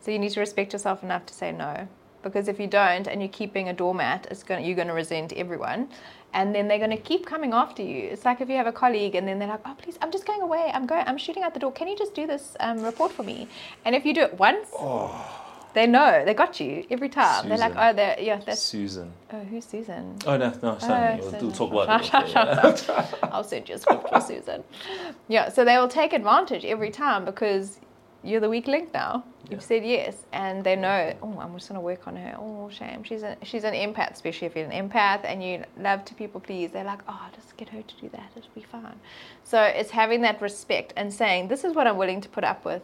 So 0.00 0.10
you 0.10 0.18
need 0.18 0.32
to 0.32 0.40
respect 0.40 0.72
yourself 0.72 1.02
enough 1.02 1.24
to 1.26 1.34
say 1.34 1.52
no. 1.52 1.88
because 2.24 2.48
if 2.48 2.58
you 2.58 2.66
don't 2.66 3.06
and 3.06 3.22
you 3.22 3.28
keep 3.28 3.52
being 3.52 3.68
a 3.68 3.72
doormat, 3.72 4.26
it's 4.30 4.42
going 4.42 4.64
you're 4.64 4.74
going 4.74 4.88
to 4.88 4.94
resent 4.94 5.32
everyone. 5.34 5.88
And 6.32 6.52
then 6.54 6.66
they're 6.66 6.78
going 6.78 6.90
to 6.90 6.96
keep 6.96 7.26
coming 7.26 7.52
after 7.52 7.82
you. 7.82 8.08
It's 8.10 8.24
like 8.24 8.40
if 8.40 8.48
you 8.48 8.56
have 8.56 8.66
a 8.66 8.72
colleague 8.72 9.14
and 9.14 9.28
then 9.28 9.38
they're 9.38 9.48
like, 9.48 9.60
"Oh, 9.64 9.76
please, 9.78 9.96
I'm 10.02 10.10
just 10.10 10.26
going 10.26 10.42
away. 10.42 10.70
I'm 10.74 10.84
going. 10.86 11.04
I'm 11.06 11.16
shooting 11.16 11.44
out 11.44 11.54
the 11.54 11.60
door. 11.60 11.70
Can 11.72 11.86
you 11.86 11.96
just 11.96 12.14
do 12.14 12.26
this 12.26 12.56
um, 12.58 12.82
report 12.82 13.12
for 13.12 13.22
me?" 13.22 13.46
And 13.84 13.94
if 13.94 14.04
you 14.04 14.12
do 14.12 14.22
it 14.22 14.34
once, 14.38 14.68
they 15.74 15.86
know 15.86 16.24
they 16.24 16.34
got 16.34 16.60
you 16.60 16.84
every 16.90 17.08
time. 17.08 17.48
They're 17.48 17.58
like, 17.58 17.72
Susan. 17.72 17.88
"Oh, 17.88 17.92
they're 17.92 18.16
yeah, 18.20 18.40
that's 18.44 18.60
Susan. 18.62 19.12
oh, 19.32 19.40
who's 19.40 19.64
Susan?" 19.64 20.16
Oh 20.26 20.36
no, 20.36 20.52
no, 20.62 20.78
sorry. 20.78 21.14
Oh, 21.14 21.16
we'll, 21.20 21.30
Susan. 21.32 21.40
we'll 21.46 21.52
talk 21.52 21.72
about 21.72 22.88
it. 22.88 23.14
I'll 23.24 23.44
send 23.44 23.68
you 23.68 23.74
a 23.74 23.78
script 23.78 24.08
for 24.08 24.20
Susan. 24.20 24.64
Yeah, 25.28 25.48
so 25.50 25.64
they 25.64 25.76
will 25.76 25.88
take 25.88 26.12
advantage 26.12 26.64
every 26.64 26.90
time 26.90 27.24
because 27.24 27.80
you're 28.22 28.40
the 28.40 28.48
weak 28.48 28.66
link 28.66 28.94
now. 28.94 29.22
You've 29.50 29.60
Yeah. 29.60 29.66
said 29.66 29.84
yes, 29.84 30.16
and 30.32 30.64
they 30.64 30.76
know. 30.76 31.12
Oh, 31.22 31.38
I'm 31.38 31.52
just 31.54 31.68
gonna 31.68 31.80
work 31.80 32.06
on 32.08 32.16
her. 32.16 32.34
Oh, 32.38 32.70
shame. 32.70 33.02
She's 33.04 33.22
a, 33.22 33.36
she's 33.42 33.64
an 33.64 33.74
empath, 33.74 34.12
especially 34.12 34.46
if 34.46 34.56
you're 34.56 34.64
an 34.64 34.88
empath 34.88 35.20
and 35.24 35.42
you 35.44 35.62
love 35.78 36.04
to 36.06 36.14
people 36.14 36.40
please. 36.40 36.70
They're 36.70 36.84
like, 36.84 37.00
oh, 37.06 37.26
just 37.34 37.54
get 37.58 37.68
her 37.68 37.82
to 37.82 37.94
do 38.00 38.08
that. 38.10 38.30
It'll 38.34 38.48
be 38.54 38.62
fine. 38.62 38.98
So 39.42 39.60
it's 39.60 39.90
having 39.90 40.22
that 40.22 40.40
respect 40.40 40.94
and 40.96 41.12
saying, 41.12 41.48
this 41.48 41.62
is 41.64 41.74
what 41.74 41.86
I'm 41.86 41.98
willing 41.98 42.22
to 42.22 42.28
put 42.30 42.44
up 42.44 42.64
with, 42.64 42.80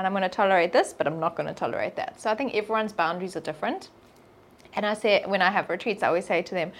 and 0.00 0.06
I'm 0.06 0.14
going 0.14 0.22
to 0.22 0.30
tolerate 0.30 0.72
this, 0.72 0.94
but 0.94 1.06
I'm 1.06 1.20
not 1.20 1.36
going 1.36 1.46
to 1.46 1.52
tolerate 1.52 1.96
that. 1.96 2.18
So 2.18 2.30
I 2.30 2.34
think 2.34 2.54
everyone's 2.54 2.94
boundaries 2.94 3.36
are 3.36 3.40
different. 3.40 3.90
And 4.72 4.86
I 4.86 4.94
say, 4.94 5.22
when 5.26 5.42
I 5.42 5.50
have 5.50 5.68
retreats, 5.68 6.02
I 6.02 6.08
always 6.08 6.24
say 6.24 6.40
to 6.40 6.54
them, 6.54 6.72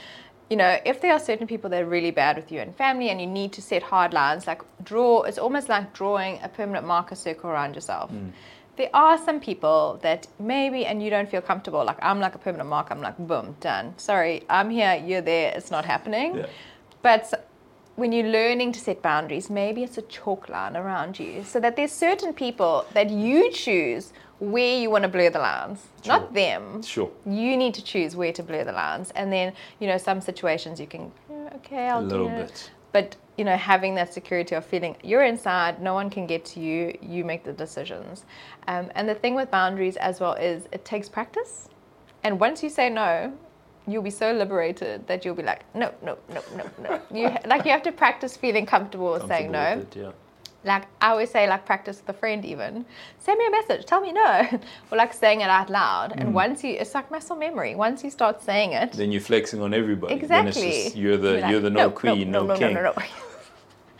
you 0.49 0.57
know, 0.57 0.79
if 0.87 1.03
there 1.03 1.13
are 1.13 1.19
certain 1.19 1.47
people 1.47 1.69
that 1.69 1.83
are 1.83 1.87
really 1.87 2.13
bad 2.13 2.37
with 2.37 2.51
you 2.51 2.61
and 2.61 2.75
family 2.75 3.11
and 3.11 3.21
you 3.21 3.27
need 3.27 3.53
to 3.53 3.61
set 3.61 3.83
hard 3.83 4.15
lines, 4.15 4.47
like 4.47 4.63
draw, 4.83 5.23
it's 5.23 5.37
almost 5.37 5.69
like 5.69 5.93
drawing 5.93 6.41
a 6.43 6.49
permanent 6.49 6.87
marker 6.87 7.15
circle 7.15 7.51
around 7.51 7.75
yourself. 7.75 8.11
Mm. 8.11 8.33
There 8.77 8.91
are 8.95 9.19
some 9.19 9.39
people 9.39 9.99
that 10.01 10.27
maybe, 10.39 10.87
and 10.87 11.03
you 11.03 11.11
don't 11.11 11.29
feel 11.29 11.43
comfortable, 11.43 11.85
like 11.85 11.99
I'm 12.01 12.21
like 12.21 12.35
a 12.35 12.39
permanent 12.39 12.71
marker, 12.71 12.95
I'm 12.95 13.03
like, 13.03 13.19
boom, 13.19 13.55
done. 13.61 13.93
Sorry, 13.99 14.45
I'm 14.49 14.71
here, 14.71 14.95
you're 14.95 15.21
there, 15.21 15.53
it's 15.55 15.71
not 15.71 15.85
happening. 15.85 16.39
Yeah. 16.39 16.47
But 17.03 17.50
when 18.01 18.13
you're 18.13 18.27
learning 18.29 18.73
to 18.73 18.81
set 18.81 19.03
boundaries, 19.03 19.51
maybe 19.51 19.85
it's 19.85 19.99
a 19.99 20.03
chalk 20.03 20.49
line 20.49 20.77
around 20.77 21.19
you 21.21 21.45
so 21.45 21.61
that 21.61 21.77
there's 21.77 21.93
certain 21.93 22.33
people 22.33 22.87
that 22.95 23.11
you 23.11 23.53
choose 23.53 24.13
where 24.39 24.79
you 24.81 24.89
want 24.91 25.03
to 25.03 25.09
blur 25.09 25.29
the 25.29 25.39
lines, 25.39 25.87
not 26.07 26.33
them. 26.33 26.83
Sure. 26.83 27.11
You 27.27 27.59
need 27.59 27.75
to 27.75 27.85
choose 27.85 28.17
where 28.17 28.33
to 28.33 28.43
blur 28.43 28.65
the 28.65 28.73
lines. 28.73 29.11
And 29.15 29.31
then, 29.31 29.53
you 29.79 29.87
know, 29.87 29.99
some 29.99 30.21
situations 30.23 30.81
you 30.81 30.87
can, 30.87 31.13
"Yeah, 31.29 31.51
okay, 31.57 31.89
I'll 31.89 32.01
A 32.01 32.03
little 32.13 32.29
do 32.29 32.35
it. 32.35 32.47
bit. 32.47 32.71
But, 32.93 33.17
you 33.37 33.45
know, 33.45 33.57
having 33.57 33.95
that 33.97 34.13
security 34.15 34.55
of 34.55 34.65
feeling 34.65 34.97
you're 35.05 35.23
inside, 35.23 35.83
no 35.83 35.93
one 35.93 36.09
can 36.11 36.27
get 36.27 36.45
to 36.47 36.61
you, 36.61 36.97
you 37.03 37.25
make 37.25 37.45
the 37.45 37.53
decisions. 37.53 38.25
Um, 38.67 38.91
and 38.95 39.07
the 39.09 39.15
thing 39.15 39.35
with 39.35 39.51
boundaries 39.51 39.97
as 39.99 40.21
well 40.21 40.33
is 40.33 40.67
it 40.73 40.85
takes 40.87 41.09
practice. 41.09 41.69
And 42.25 42.41
once 42.41 42.63
you 42.63 42.71
say 42.71 42.89
no, 42.89 43.33
you'll 43.93 44.03
be 44.03 44.11
so 44.11 44.33
liberated 44.33 45.07
that 45.07 45.25
you'll 45.25 45.35
be 45.35 45.43
like, 45.43 45.65
no, 45.75 45.93
no, 46.03 46.19
no, 46.29 46.43
no, 46.57 46.71
no. 46.79 47.01
You 47.13 47.37
like 47.47 47.65
you 47.65 47.71
have 47.71 47.83
to 47.83 47.93
practice 47.93 48.37
feeling 48.37 48.67
comfortable 48.67 49.13
with 49.13 49.27
saying 49.27 49.51
no. 49.51 49.77
with 49.77 49.97
it, 49.97 50.01
yeah. 50.01 50.13
Like 50.63 50.85
I 51.01 51.11
always 51.11 51.31
say, 51.31 51.49
like 51.49 51.65
practice 51.65 51.99
with 52.01 52.15
a 52.15 52.19
friend. 52.19 52.45
Even 52.45 52.85
send 53.19 53.39
me 53.39 53.47
a 53.47 53.51
message, 53.51 53.87
tell 53.87 54.01
me 54.01 54.13
no, 54.13 54.47
or 54.91 54.99
like 54.99 55.15
saying 55.15 55.41
it 55.41 55.49
out 55.49 55.71
loud. 55.71 56.13
Mm. 56.13 56.21
And 56.21 56.35
once 56.35 56.63
you, 56.63 56.73
it's 56.73 56.95
like 56.95 57.11
muscle 57.11 57.37
memory. 57.37 57.75
Once 57.75 58.05
you 58.05 58.11
start 58.11 58.43
saying 58.43 58.73
it, 58.73 58.93
Then 58.93 59.11
you're 59.11 59.23
flexing 59.23 59.63
on 59.63 59.73
everybody. 59.73 60.15
Exactly, 60.15 60.83
just, 60.83 60.97
you're 60.97 61.17
the 61.17 61.31
You're 61.33 61.41
like, 61.41 61.51
you're 61.51 61.61
the 61.61 61.71
no, 61.71 61.91
queen, 61.91 62.31
no, 62.31 62.45
no, 62.45 62.57
king. 62.57 62.75
no, 62.75 62.83
no, 62.83 62.93
no. 62.93 63.05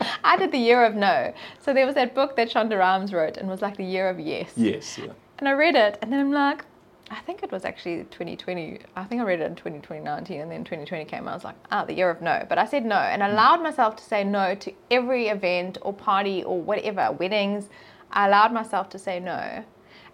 I 0.23 0.37
did 0.37 0.51
the 0.51 0.57
year 0.57 0.85
of 0.85 0.95
no. 0.95 1.33
So 1.59 1.73
there 1.73 1.85
was 1.85 1.95
that 1.95 2.13
book 2.13 2.35
that 2.35 2.49
Shonda 2.49 2.77
Rhimes 2.77 3.11
wrote, 3.11 3.37
and 3.37 3.47
was 3.47 3.61
like 3.61 3.77
the 3.77 3.85
year 3.85 4.09
of 4.09 4.19
yes. 4.19 4.51
Yes, 4.55 4.97
yeah. 4.97 5.13
And 5.39 5.47
I 5.47 5.53
read 5.53 5.75
it, 5.75 5.97
and 6.01 6.13
then 6.13 6.19
I'm 6.19 6.31
like, 6.31 6.63
I 7.11 7.19
think 7.19 7.43
it 7.43 7.51
was 7.51 7.65
actually 7.65 8.05
2020. 8.05 8.79
I 8.95 9.03
think 9.03 9.21
I 9.21 9.25
read 9.25 9.41
it 9.41 9.45
in 9.45 9.55
20, 9.55 9.79
2019, 9.79 10.39
and 10.41 10.49
then 10.49 10.63
2020 10.63 11.05
came. 11.05 11.27
I 11.27 11.33
was 11.33 11.43
like, 11.43 11.57
ah, 11.69 11.83
the 11.83 11.93
year 11.93 12.09
of 12.09 12.21
no. 12.21 12.45
But 12.47 12.57
I 12.57 12.65
said 12.65 12.85
no, 12.85 12.95
and 12.95 13.21
allowed 13.21 13.61
myself 13.61 13.97
to 13.97 14.03
say 14.03 14.23
no 14.23 14.55
to 14.55 14.73
every 14.89 15.27
event 15.27 15.77
or 15.81 15.93
party 15.93 16.43
or 16.43 16.59
whatever, 16.61 17.11
weddings. 17.11 17.69
I 18.11 18.27
allowed 18.27 18.53
myself 18.53 18.89
to 18.89 18.99
say 18.99 19.19
no, 19.19 19.63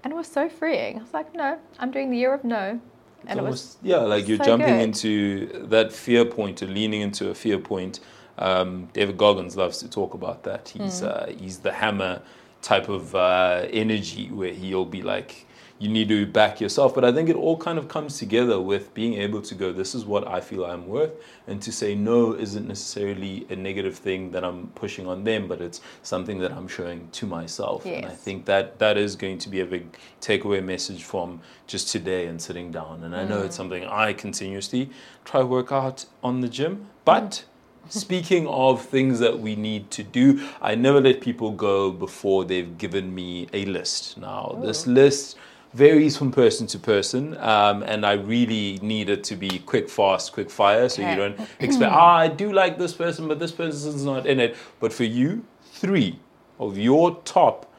and 0.04 0.14
it 0.14 0.16
was 0.16 0.28
so 0.28 0.50
freeing. 0.50 0.98
I 0.98 1.02
was 1.02 1.14
like, 1.14 1.34
no, 1.36 1.60
I'm 1.80 1.92
doing 1.92 2.10
the 2.10 2.18
year 2.18 2.34
of 2.34 2.44
no, 2.44 2.82
and 3.28 3.40
it 3.40 3.44
was 3.44 3.78
yeah, 3.84 3.98
like 3.98 4.28
you're 4.28 4.38
so 4.38 4.46
jumping 4.46 4.76
good. 4.78 4.82
into 4.82 5.68
that 5.70 5.94
fear 5.94 6.26
point 6.26 6.64
or 6.64 6.68
leaning 6.68 7.02
into 7.02 7.30
a 7.30 7.36
fear 7.36 7.60
point. 7.60 8.00
Um, 8.40 8.88
David 8.94 9.18
Goggins 9.18 9.56
loves 9.58 9.80
to 9.80 9.90
talk 9.90 10.14
about 10.16 10.44
that. 10.44 10.70
He's 10.70 11.00
Hmm. 11.02 11.08
uh, 11.08 11.26
he's 11.28 11.60
the 11.60 11.72
hammer 11.74 12.22
type 12.62 12.90
of 12.90 13.14
uh, 13.16 13.68
energy 13.72 14.30
where 14.32 14.54
he'll 14.54 14.86
be 14.86 15.02
like, 15.02 15.47
you 15.80 15.90
need 15.90 16.10
to 16.10 16.26
back 16.26 16.60
yourself. 16.60 16.96
But 16.96 17.06
I 17.06 17.12
think 17.12 17.30
it 17.30 17.36
all 17.36 17.58
kind 17.58 17.78
of 17.78 17.88
comes 17.88 18.18
together 18.18 18.60
with 18.60 18.94
being 18.94 19.14
able 19.14 19.42
to 19.44 19.56
go, 19.56 19.72
this 19.72 19.94
is 19.94 20.06
what 20.06 20.28
I 20.28 20.42
feel 20.42 20.66
I'm 20.66 20.88
worth, 20.88 21.12
and 21.46 21.62
to 21.62 21.72
say 21.72 21.94
no 21.96 22.34
isn't 22.34 22.68
necessarily 22.68 23.46
a 23.50 23.56
negative 23.56 23.96
thing 23.96 24.32
that 24.32 24.44
I'm 24.44 24.68
pushing 24.70 25.08
on 25.08 25.24
them, 25.24 25.48
but 25.48 25.62
it's 25.62 25.82
something 26.04 26.40
that 26.40 26.52
I'm 26.52 26.68
showing 26.68 27.10
to 27.12 27.28
myself. 27.28 27.86
And 27.86 28.06
I 28.06 28.10
think 28.10 28.46
that 28.46 28.80
that 28.80 28.98
is 28.98 29.16
going 29.16 29.38
to 29.40 29.50
be 29.50 29.60
a 29.60 29.66
big 29.66 29.98
takeaway 30.22 30.64
message 30.64 31.04
from 31.04 31.42
just 31.68 31.90
today 31.90 32.28
and 32.28 32.42
sitting 32.42 32.72
down. 32.72 33.04
And 33.04 33.16
I 33.16 33.24
know 33.26 33.44
it's 33.44 33.56
mm. 33.56 33.58
something 33.58 33.86
I 33.86 34.14
continuously 34.14 34.90
try 35.26 35.42
to 35.42 35.46
work 35.46 35.72
out 35.72 36.06
on 36.24 36.42
the 36.42 36.50
gym. 36.50 36.90
But 37.06 37.46
mm. 37.86 37.92
speaking 37.92 38.48
of 38.48 38.84
things 38.84 39.20
that 39.20 39.40
we 39.40 39.56
need 39.56 39.92
to 39.92 40.04
do, 40.04 40.48
I 40.62 40.76
never 40.76 41.00
let 41.00 41.22
people 41.22 41.52
go 41.52 41.92
before 41.92 42.46
they've 42.46 42.78
given 42.78 43.14
me 43.14 43.48
a 43.54 43.66
list. 43.66 44.18
Now, 44.18 44.58
this 44.62 44.88
list 44.88 45.38
varies 45.74 46.18
from 46.18 46.32
person 46.32 46.68
to 46.68 46.80
person, 46.80 47.38
um, 47.38 47.84
and 47.84 48.06
I 48.06 48.14
really 48.14 48.80
need 48.82 49.10
it 49.10 49.24
to 49.26 49.36
be 49.36 49.60
quick, 49.60 49.90
fast, 49.90 50.34
quick 50.34 50.50
fire, 50.50 50.90
so 50.90 51.08
you 51.08 51.16
don't 51.16 51.40
expect, 51.60 51.92
ah, 51.92 52.18
I 52.18 52.28
do 52.28 52.52
like 52.52 52.78
this 52.78 52.94
person, 52.94 53.28
but 53.28 53.40
this 53.40 53.52
person's 53.52 54.04
not 54.04 54.26
in 54.26 54.40
it. 54.40 54.56
But 54.80 54.94
for 54.94 55.04
you, 55.04 55.46
three 55.64 56.20
of 56.60 56.78
your 56.78 57.22
top, 57.24 57.72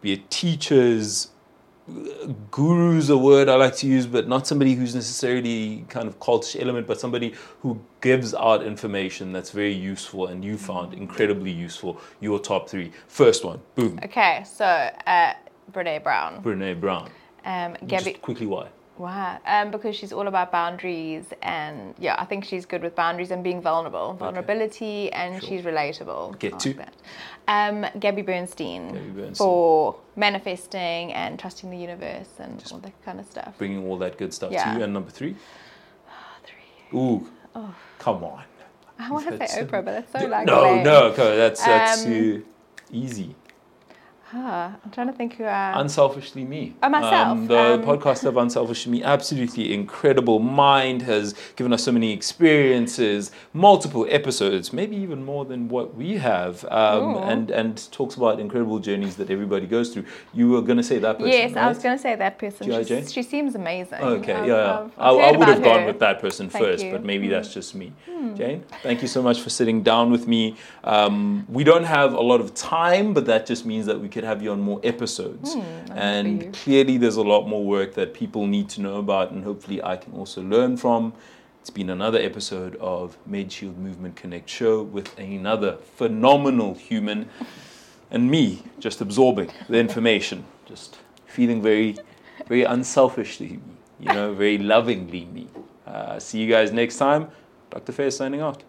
be 0.00 0.12
it 0.14 0.30
teachers, 0.30 1.28
guru's 2.50 3.10
a 3.10 3.16
word 3.16 3.48
I 3.48 3.54
like 3.54 3.76
to 3.76 3.86
use, 3.86 4.06
but 4.06 4.26
not 4.28 4.46
somebody 4.46 4.74
who's 4.74 4.94
necessarily 4.94 5.84
kind 5.88 6.08
of 6.08 6.18
cultish 6.18 6.60
element, 6.60 6.86
but 6.86 6.98
somebody 6.98 7.34
who 7.60 7.80
gives 8.00 8.34
out 8.34 8.64
information 8.64 9.32
that's 9.32 9.50
very 9.50 9.72
useful 9.72 10.26
and 10.26 10.44
you 10.44 10.56
found 10.56 10.94
incredibly 10.94 11.50
useful. 11.50 12.00
Your 12.20 12.38
top 12.40 12.68
three. 12.68 12.92
First 13.06 13.44
one, 13.44 13.60
boom, 13.74 14.00
okay. 14.04 14.44
So 14.44 14.64
uh, 14.64 15.34
Brene 15.72 16.02
Brown, 16.02 16.42
Brene 16.42 16.80
Brown. 16.80 17.10
Um, 17.46 17.76
Gabby. 17.86 18.10
Just 18.12 18.22
quickly, 18.22 18.46
why? 18.46 18.68
Why? 18.98 19.38
um, 19.46 19.70
because 19.70 19.94
she's 19.94 20.10
all 20.12 20.26
about 20.26 20.50
boundaries, 20.50 21.26
and 21.42 21.94
yeah, 21.98 22.16
I 22.18 22.24
think 22.24 22.44
she's 22.46 22.64
good 22.64 22.82
with 22.82 22.94
boundaries 22.94 23.30
and 23.30 23.44
being 23.44 23.60
vulnerable, 23.60 24.14
vulnerability, 24.14 25.12
and 25.12 25.38
Sure. 25.40 25.48
she's 25.50 25.62
relatable. 25.66 26.38
Get 26.38 26.58
to. 26.60 26.68
like 26.70 26.78
that. 26.78 26.94
Um, 27.46 27.86
Gabby 28.00 28.22
Bernstein, 28.22 28.88
Gabby 28.94 29.10
Bernstein. 29.10 29.34
for 29.34 29.96
manifesting 30.16 31.12
and 31.12 31.38
trusting 31.38 31.70
the 31.70 31.76
universe 31.76 32.30
and 32.38 32.62
all 32.72 32.78
that 32.78 32.94
kind 33.04 33.20
of 33.20 33.26
stuff. 33.26 33.52
Bringing 33.58 33.86
all 33.86 33.98
that 33.98 34.16
good 34.16 34.32
stuff 34.32 34.50
Yeah. 34.50 34.64
to 34.72 34.78
you. 34.78 34.84
And 34.84 34.92
number 34.94 35.10
three, 35.10 35.36
Three. 36.44 36.98
ooh, 36.98 37.28
Oh. 37.54 37.74
come 37.98 38.24
on. 38.24 38.44
I 38.98 39.10
want 39.10 39.26
to 39.40 39.46
say 39.46 39.62
Oprah, 39.62 39.84
but 39.84 39.86
that's 39.86 40.12
so 40.12 40.26
like 40.36 40.46
no, 40.46 40.62
lame. 40.62 40.84
no, 40.84 41.04
okay, 41.12 41.36
that's 41.36 41.62
that's 41.64 42.04
Um, 42.04 42.10
too 42.12 42.44
easy. 42.90 43.34
Ah, 44.32 44.74
I'm 44.84 44.90
trying 44.90 45.06
to 45.06 45.12
think 45.12 45.34
who 45.36 45.44
I. 45.44 45.80
Unselfishly 45.80 46.44
Me. 46.44 46.74
Oh, 46.82 46.88
myself, 46.88 47.28
Um, 47.28 47.46
the 47.46 47.74
um, 47.74 47.82
podcast 47.84 48.24
of 48.24 48.36
Unselfishly 48.36 48.90
Me, 48.90 49.02
absolutely 49.04 49.72
incredible. 49.72 50.40
Mind 50.40 51.02
has 51.02 51.34
given 51.54 51.72
us 51.72 51.84
so 51.84 51.92
many 51.92 52.12
experiences, 52.12 53.30
multiple 53.52 54.04
episodes, 54.10 54.72
maybe 54.72 54.96
even 54.96 55.24
more 55.24 55.44
than 55.44 55.68
what 55.68 55.94
we 55.94 56.16
have, 56.16 56.64
um, 56.72 57.16
and 57.18 57.50
and 57.52 57.90
talks 57.92 58.16
about 58.16 58.40
incredible 58.40 58.80
journeys 58.80 59.14
that 59.16 59.30
everybody 59.30 59.66
goes 59.66 59.90
through. 59.90 60.04
You 60.34 60.48
were 60.50 60.62
going 60.62 60.78
to 60.78 60.82
say 60.82 60.98
that 60.98 61.18
person, 61.18 61.30
yes, 61.32 61.52
right? 61.54 61.64
I 61.64 61.68
was 61.68 61.78
going 61.78 61.96
to 61.96 62.02
say 62.02 62.16
that 62.16 62.38
person. 62.38 62.66
G.I. 62.66 62.82
Jane? 62.82 63.06
She 63.06 63.22
seems 63.22 63.54
amazing. 63.54 64.00
Okay, 64.00 64.32
I've- 64.34 64.48
yeah. 64.48 64.80
I've- 64.80 64.92
I, 64.98 65.08
I've 65.10 65.16
I 65.18 65.26
heard 65.28 65.36
would 65.38 65.48
have 65.48 65.62
gone 65.62 65.80
her. 65.82 65.86
with 65.86 66.00
that 66.00 66.20
person 66.20 66.50
Thank 66.50 66.64
first, 66.64 66.84
you. 66.84 66.90
but 66.90 67.04
maybe 67.04 67.26
Mm. 67.28 67.30
that's 67.30 67.54
just 67.54 67.74
me. 67.76 67.92
Jane, 68.34 68.64
thank 68.82 69.02
you 69.02 69.08
so 69.08 69.22
much 69.22 69.40
for 69.40 69.50
sitting 69.50 69.82
down 69.82 70.10
with 70.10 70.26
me. 70.26 70.56
Um, 70.84 71.46
we 71.48 71.62
don't 71.64 71.84
have 71.84 72.12
a 72.14 72.20
lot 72.20 72.40
of 72.40 72.54
time, 72.54 73.14
but 73.14 73.24
that 73.26 73.46
just 73.46 73.64
means 73.64 73.86
that 73.86 74.00
we 74.00 74.08
could 74.16 74.24
have 74.24 74.42
you 74.42 74.50
on 74.50 74.62
more 74.62 74.80
episodes. 74.82 75.54
Mm, 75.54 75.90
and 75.90 76.54
clearly, 76.54 76.96
there's 76.96 77.16
a 77.16 77.28
lot 77.34 77.46
more 77.46 77.62
work 77.62 77.92
that 77.96 78.14
people 78.14 78.46
need 78.46 78.66
to 78.70 78.80
know 78.80 78.96
about, 78.96 79.30
and 79.30 79.44
hopefully, 79.44 79.82
I 79.84 79.96
can 79.98 80.14
also 80.14 80.40
learn 80.42 80.78
from. 80.78 81.12
It's 81.60 81.68
been 81.68 81.90
another 81.90 82.18
episode 82.18 82.76
of 82.76 83.18
MedShield 83.28 83.76
Movement 83.76 84.16
Connect 84.16 84.48
Show 84.48 84.82
with 84.82 85.18
another 85.18 85.76
phenomenal 85.96 86.72
human 86.74 87.28
and 88.10 88.30
me 88.30 88.62
just 88.78 89.02
absorbing 89.02 89.50
the 89.68 89.78
information, 89.78 90.46
just 90.64 90.96
feeling 91.26 91.60
very, 91.60 91.96
very 92.46 92.64
unselfishly 92.64 93.60
me, 93.68 93.74
you 94.00 94.14
know, 94.14 94.32
very 94.32 94.56
lovingly 94.56 95.26
me. 95.26 95.48
Uh, 95.86 96.18
see 96.18 96.38
you 96.38 96.48
guys 96.50 96.72
next 96.72 96.96
time. 96.96 97.28
Dr. 97.70 97.92
Fez 97.92 98.16
signing 98.16 98.40
out. 98.40 98.62